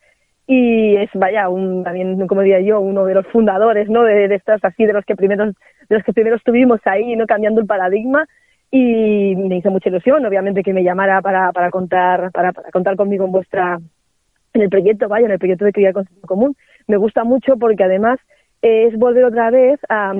[0.48, 1.46] y es vaya
[1.84, 5.16] también como diría yo uno de los fundadores no de, estas así de los que
[5.16, 5.56] primeros
[5.90, 8.28] de los que primeros estuvimos ahí no cambiando el paradigma
[8.72, 12.96] y me hizo mucha ilusión, obviamente, que me llamara para, para contar, para, para contar
[12.96, 13.80] conmigo en vuestra,
[14.54, 16.56] en el proyecto, vaya, en el proyecto de Criar Concepto Común.
[16.88, 18.20] Me gusta mucho porque además
[18.62, 20.14] es volver otra vez a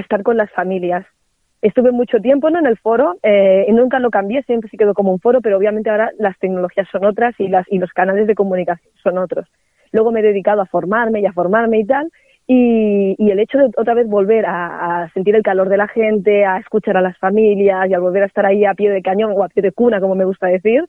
[0.00, 1.06] estar con las familias.
[1.62, 2.58] Estuve mucho tiempo ¿no?
[2.58, 5.58] en el foro eh, y nunca lo cambié, siempre se quedó como un foro, pero
[5.58, 9.46] obviamente ahora las tecnologías son otras y, las, y los canales de comunicación son otros.
[9.92, 12.10] Luego me he dedicado a formarme y a formarme y tal,
[12.46, 15.86] y, y, el hecho de otra vez volver a, a, sentir el calor de la
[15.86, 19.02] gente, a escuchar a las familias y a volver a estar ahí a pie de
[19.02, 20.84] cañón o a pie de cuna, como me gusta decir,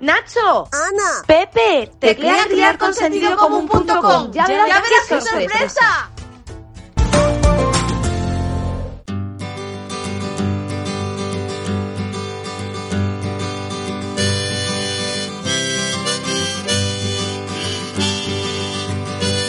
[0.01, 4.33] Nacho, Ana, Pepe, teclea criar con sentido común.com.
[4.33, 6.11] Ya, Ya verás verás qué qué sorpresa.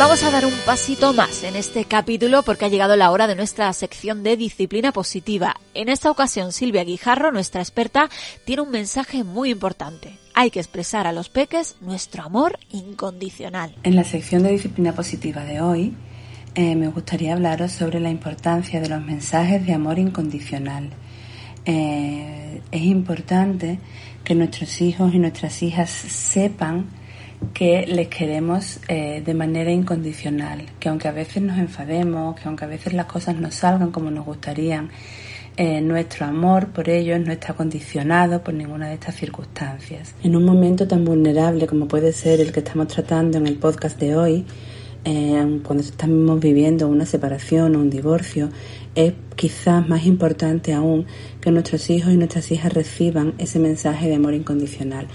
[0.02, 3.36] Vamos a dar un pasito más en este capítulo porque ha llegado la hora de
[3.36, 5.56] nuestra sección de disciplina positiva.
[5.76, 8.10] En esta ocasión, Silvia Guijarro, nuestra experta,
[8.44, 10.21] tiene un mensaje muy importante.
[10.34, 13.76] Hay que expresar a los peques nuestro amor incondicional.
[13.84, 15.94] En la sección de disciplina positiva de hoy,
[16.56, 20.90] eh, me gustaría hablaros sobre la importancia de los mensajes de amor incondicional.
[21.66, 23.80] Eh, es importante
[24.24, 26.88] que nuestros hijos y nuestras hijas sepan
[27.54, 32.66] que les queremos eh, de manera incondicional, que aunque a veces nos enfademos, que aunque
[32.66, 34.92] a veces las cosas no salgan como nos gustarían,
[35.82, 40.16] nuestro amor por ellos no está condicionado por ninguna de estas circunstancias.
[40.24, 44.00] En un momento tan vulnerable como puede ser el que estamos tratando en el podcast
[44.00, 44.46] de hoy,
[45.04, 48.50] eh, cuando estamos viviendo una separación o un divorcio,
[48.96, 51.06] es quizás más importante aún
[51.40, 55.08] que nuestros hijos y nuestras hijas reciban ese mensaje de amor incondicional.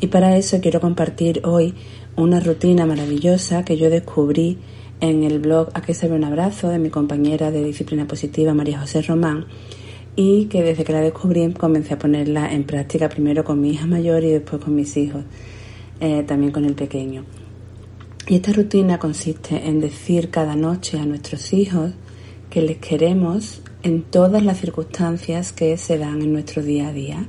[0.00, 1.74] Y para eso quiero compartir hoy
[2.16, 4.58] una rutina maravillosa que yo descubrí
[5.00, 8.54] en el blog A que se ve un abrazo de mi compañera de disciplina positiva
[8.54, 9.46] María José Román
[10.16, 13.86] y que desde que la descubrí comencé a ponerla en práctica primero con mi hija
[13.86, 15.24] mayor y después con mis hijos,
[16.00, 17.24] eh, también con el pequeño.
[18.26, 21.92] Y esta rutina consiste en decir cada noche a nuestros hijos
[22.48, 27.26] que les queremos en todas las circunstancias que se dan en nuestro día a día.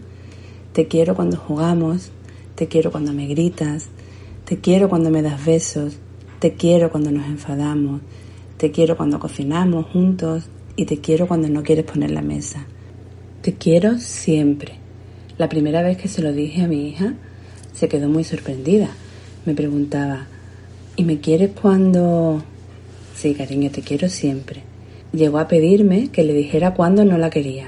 [0.71, 2.11] Te quiero cuando jugamos,
[2.55, 3.87] te quiero cuando me gritas,
[4.45, 5.97] te quiero cuando me das besos,
[6.39, 8.01] te quiero cuando nos enfadamos,
[8.57, 12.67] te quiero cuando cocinamos juntos y te quiero cuando no quieres poner la mesa.
[13.45, 14.71] Te quiero siempre.
[15.37, 17.13] La primera vez que se lo dije a mi hija,
[17.73, 18.89] se quedó muy sorprendida.
[19.45, 20.25] Me preguntaba,
[20.95, 22.43] ¿y me quieres cuando...?
[23.13, 24.63] Sí, cariño, te quiero siempre.
[25.13, 27.67] Llegó a pedirme que le dijera cuándo no la quería.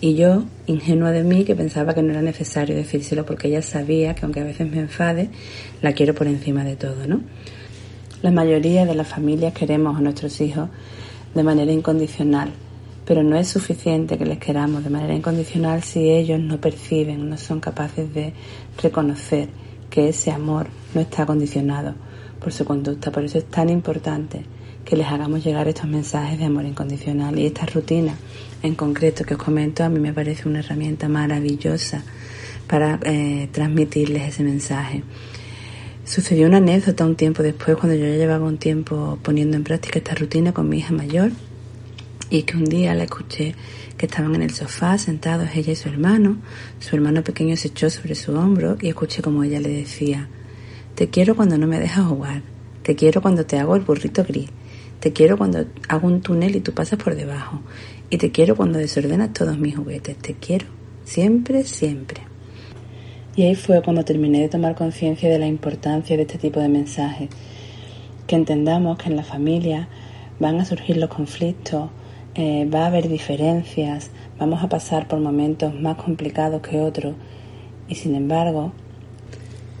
[0.00, 4.14] Y yo, ingenua de mí, que pensaba que no era necesario decírselo porque ella sabía
[4.14, 5.28] que aunque a veces me enfade,
[5.82, 7.20] la quiero por encima de todo, ¿no?
[8.22, 10.68] La mayoría de las familias queremos a nuestros hijos
[11.34, 12.52] de manera incondicional,
[13.10, 17.36] pero no es suficiente que les queramos de manera incondicional si ellos no perciben, no
[17.38, 18.34] son capaces de
[18.80, 19.48] reconocer
[19.90, 21.96] que ese amor no está condicionado
[22.38, 23.10] por su conducta.
[23.10, 24.44] Por eso es tan importante
[24.84, 28.14] que les hagamos llegar estos mensajes de amor incondicional y esta rutina
[28.62, 32.04] en concreto que os comento a mí me parece una herramienta maravillosa
[32.68, 35.02] para eh, transmitirles ese mensaje.
[36.04, 39.98] Sucedió una anécdota un tiempo después cuando yo ya llevaba un tiempo poniendo en práctica
[39.98, 41.32] esta rutina con mi hija mayor
[42.30, 43.54] y que un día la escuché
[43.98, 46.38] que estaban en el sofá sentados ella y su hermano.
[46.78, 50.28] Su hermano pequeño se echó sobre su hombro y escuché como ella le decía,
[50.94, 52.42] te quiero cuando no me dejas jugar,
[52.82, 54.48] te quiero cuando te hago el burrito gris,
[55.00, 57.60] te quiero cuando hago un túnel y tú pasas por debajo,
[58.08, 60.66] y te quiero cuando desordenas todos mis juguetes, te quiero,
[61.04, 62.22] siempre, siempre.
[63.36, 66.68] Y ahí fue cuando terminé de tomar conciencia de la importancia de este tipo de
[66.68, 67.28] mensajes,
[68.26, 69.88] que entendamos que en la familia
[70.38, 71.90] van a surgir los conflictos,
[72.40, 77.14] eh, va a haber diferencias, vamos a pasar por momentos más complicados que otros
[77.86, 78.72] y sin embargo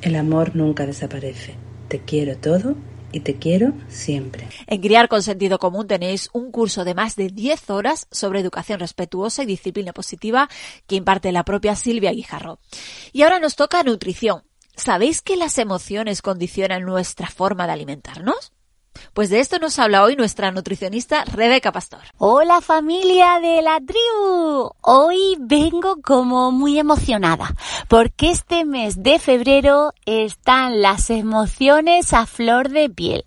[0.02, 1.54] el amor nunca desaparece.
[1.88, 2.76] Te quiero todo
[3.12, 4.46] y te quiero siempre.
[4.66, 8.78] En Criar con Sentido Común tenéis un curso de más de 10 horas sobre educación
[8.78, 10.50] respetuosa y disciplina positiva
[10.86, 12.58] que imparte la propia Silvia Guijarro.
[13.14, 14.42] Y ahora nos toca nutrición.
[14.76, 18.52] ¿Sabéis que las emociones condicionan nuestra forma de alimentarnos?
[19.14, 22.00] Pues de esto nos habla hoy nuestra nutricionista Rebeca Pastor.
[22.18, 24.70] Hola familia de la tribu.
[24.80, 27.54] Hoy vengo como muy emocionada
[27.88, 33.24] porque este mes de febrero están las emociones a flor de piel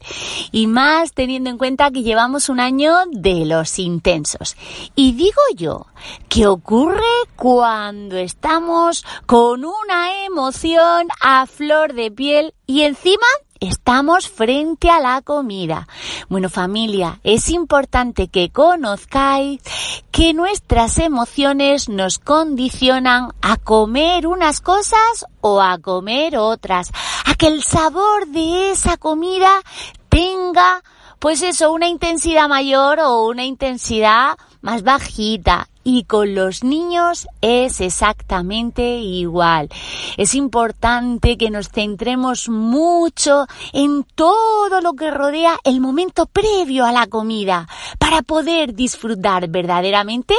[0.52, 4.56] y más teniendo en cuenta que llevamos un año de los intensos.
[4.96, 5.88] Y digo yo,
[6.30, 7.02] ¿qué ocurre
[7.36, 13.28] cuando estamos con una emoción a flor de piel y encima
[13.68, 15.88] estamos frente a la comida.
[16.30, 19.62] Bueno familia, es importante que conozcáis
[20.12, 26.92] que nuestras emociones nos condicionan a comer unas cosas o a comer otras,
[27.26, 29.52] a que el sabor de esa comida
[30.10, 30.84] tenga
[31.20, 37.82] pues eso, una intensidad mayor o una intensidad más bajita y con los niños es
[37.82, 39.70] exactamente igual.
[40.18, 46.92] Es importante que nos centremos mucho en todo lo que rodea el momento previo a
[46.92, 47.68] la comida
[48.00, 50.36] para poder disfrutar verdaderamente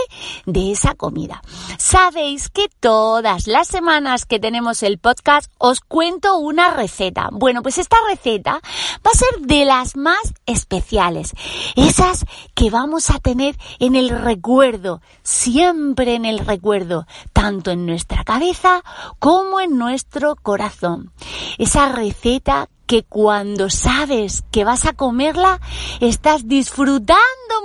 [0.47, 1.43] de esa comida.
[1.79, 7.29] Sabéis que todas las semanas que tenemos el podcast os cuento una receta.
[7.33, 8.61] Bueno, pues esta receta
[9.07, 11.33] va a ser de las más especiales.
[11.77, 12.25] Esas
[12.55, 15.01] que vamos a tener en el recuerdo
[15.35, 18.83] siempre en el recuerdo, tanto en nuestra cabeza
[19.19, 21.13] como en nuestro corazón.
[21.59, 25.61] Esa receta que cuando sabes que vas a comerla,
[26.01, 27.17] estás disfrutando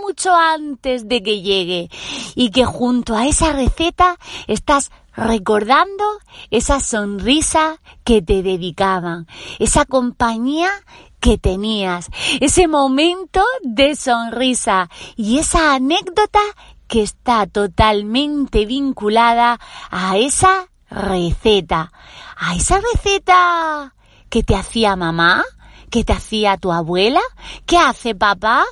[0.01, 1.89] mucho antes de que llegue
[2.35, 4.17] y que junto a esa receta
[4.47, 6.05] estás recordando
[6.49, 9.27] esa sonrisa que te dedicaban,
[9.59, 10.71] esa compañía
[11.19, 12.09] que tenías,
[12.39, 16.39] ese momento de sonrisa y esa anécdota
[16.89, 19.59] que está totalmente vinculada
[19.91, 21.93] a esa receta,
[22.35, 23.93] a esa receta
[24.29, 25.45] que te hacía mamá,
[25.91, 27.21] que te hacía tu abuela,
[27.65, 28.65] que hace papá.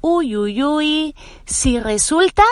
[0.00, 1.14] Uy, uy, uy,
[1.46, 2.42] si resulta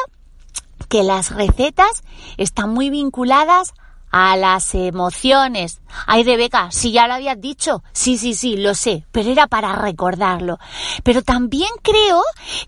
[0.88, 2.04] que las recetas
[2.36, 5.80] están muy vinculadas a las emociones.
[6.06, 7.82] Ay, Rebeca, si ya lo habías dicho.
[7.92, 10.58] Sí, sí, sí, lo sé, pero era para recordarlo.
[11.02, 12.22] Pero también creo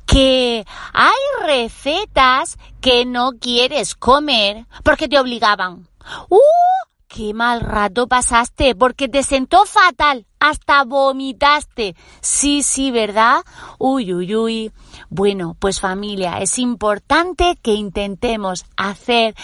[0.06, 5.88] que hay recetas que no quieres comer porque te obligaban.
[6.28, 6.89] ¡Uh!
[7.12, 11.96] Qué mal rato pasaste porque te sentó fatal, hasta vomitaste.
[12.20, 13.40] Sí, sí, ¿verdad?
[13.78, 14.72] Uy, uy, uy.
[15.08, 19.34] Bueno, pues familia, es importante que intentemos hacer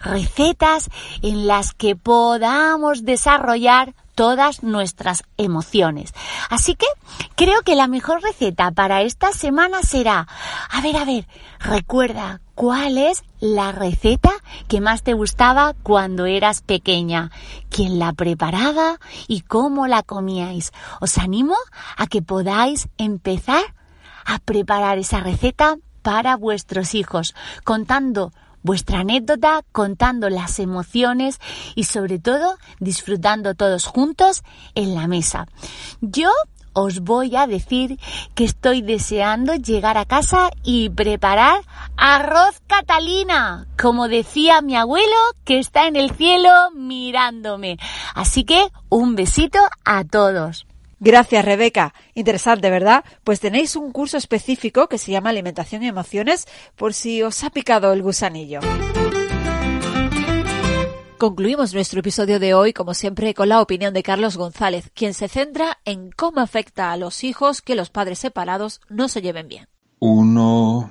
[0.00, 0.90] recetas
[1.22, 6.12] en las que podamos desarrollar todas nuestras emociones.
[6.50, 6.86] Así que
[7.36, 10.26] creo que la mejor receta para esta semana será,
[10.70, 11.28] a ver, a ver,
[11.60, 14.30] recuerda cuál es la receta
[14.68, 17.30] que más te gustaba cuando eras pequeña,
[17.70, 18.98] quién la preparaba
[19.28, 20.72] y cómo la comíais.
[21.00, 21.56] Os animo
[21.96, 23.62] a que podáis empezar
[24.24, 27.34] a preparar esa receta para vuestros hijos,
[27.64, 28.32] contando
[28.62, 31.40] vuestra anécdota, contando las emociones
[31.74, 34.42] y sobre todo disfrutando todos juntos
[34.74, 35.46] en la mesa.
[36.00, 36.30] Yo
[36.72, 37.98] os voy a decir
[38.34, 41.60] que estoy deseando llegar a casa y preparar
[41.96, 47.78] arroz catalina, como decía mi abuelo que está en el cielo mirándome.
[48.14, 50.66] Así que un besito a todos.
[51.00, 51.94] Gracias, Rebeca.
[52.14, 53.04] Interesante, ¿verdad?
[53.24, 56.46] Pues tenéis un curso específico que se llama Alimentación y Emociones
[56.76, 58.60] por si os ha picado el gusanillo.
[61.22, 65.28] Concluimos nuestro episodio de hoy, como siempre, con la opinión de Carlos González, quien se
[65.28, 69.68] centra en cómo afecta a los hijos que los padres separados no se lleven bien.
[70.00, 70.90] Uno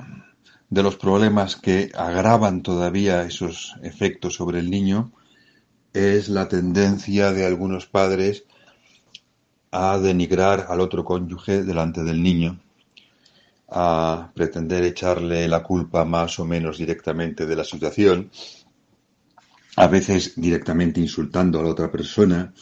[0.70, 5.12] de los problemas que agravan todavía esos efectos sobre el niño
[5.92, 8.46] es la tendencia de algunos padres
[9.70, 12.58] a denigrar al otro cónyuge delante del niño,
[13.68, 18.32] a pretender echarle la culpa más o menos directamente de la situación,
[19.76, 22.54] a veces directamente insultando a la otra persona,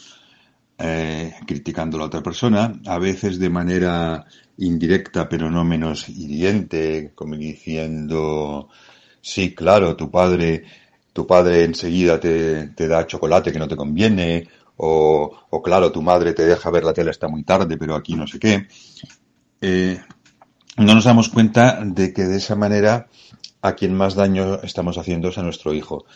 [0.78, 4.24] eh, criticando a la otra persona, a veces de manera
[4.58, 8.68] indirecta pero no menos hiriente, como diciendo,
[9.20, 10.64] sí, claro, tu padre,
[11.12, 14.48] tu padre enseguida te, te da chocolate que no te conviene,
[14.82, 18.14] o, o, claro, tu madre te deja ver la tele hasta muy tarde, pero aquí
[18.14, 18.66] no sé qué.
[19.60, 20.00] Eh,
[20.78, 23.08] no nos damos cuenta de que de esa manera
[23.60, 26.06] a quien más daño estamos haciendo es a nuestro hijo.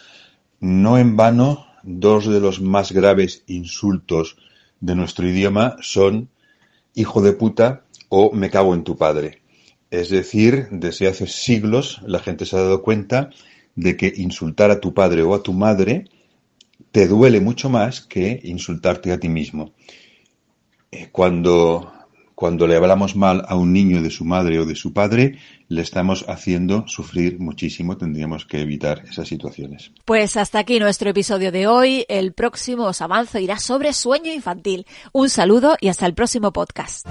[0.65, 4.39] No en vano, dos de los más graves insultos
[4.81, 6.31] de nuestro idioma son
[6.95, 9.43] hijo de puta o me cago en tu padre.
[9.91, 13.29] Es decir, desde hace siglos la gente se ha dado cuenta
[13.77, 16.07] de que insultar a tu padre o a tu madre
[16.93, 19.75] te duele mucho más que insultarte a ti mismo.
[20.91, 21.93] Eh, cuando,
[22.35, 25.83] cuando le hablamos mal a un niño de su madre o de su padre, le
[25.83, 27.97] estamos haciendo sufrir muchísimo.
[27.97, 29.93] Tendríamos que evitar esas situaciones.
[30.05, 32.05] Pues hasta aquí nuestro episodio de hoy.
[32.09, 34.87] El próximo os avanzo irá sobre sueño infantil.
[35.13, 37.07] Un saludo y hasta el próximo podcast.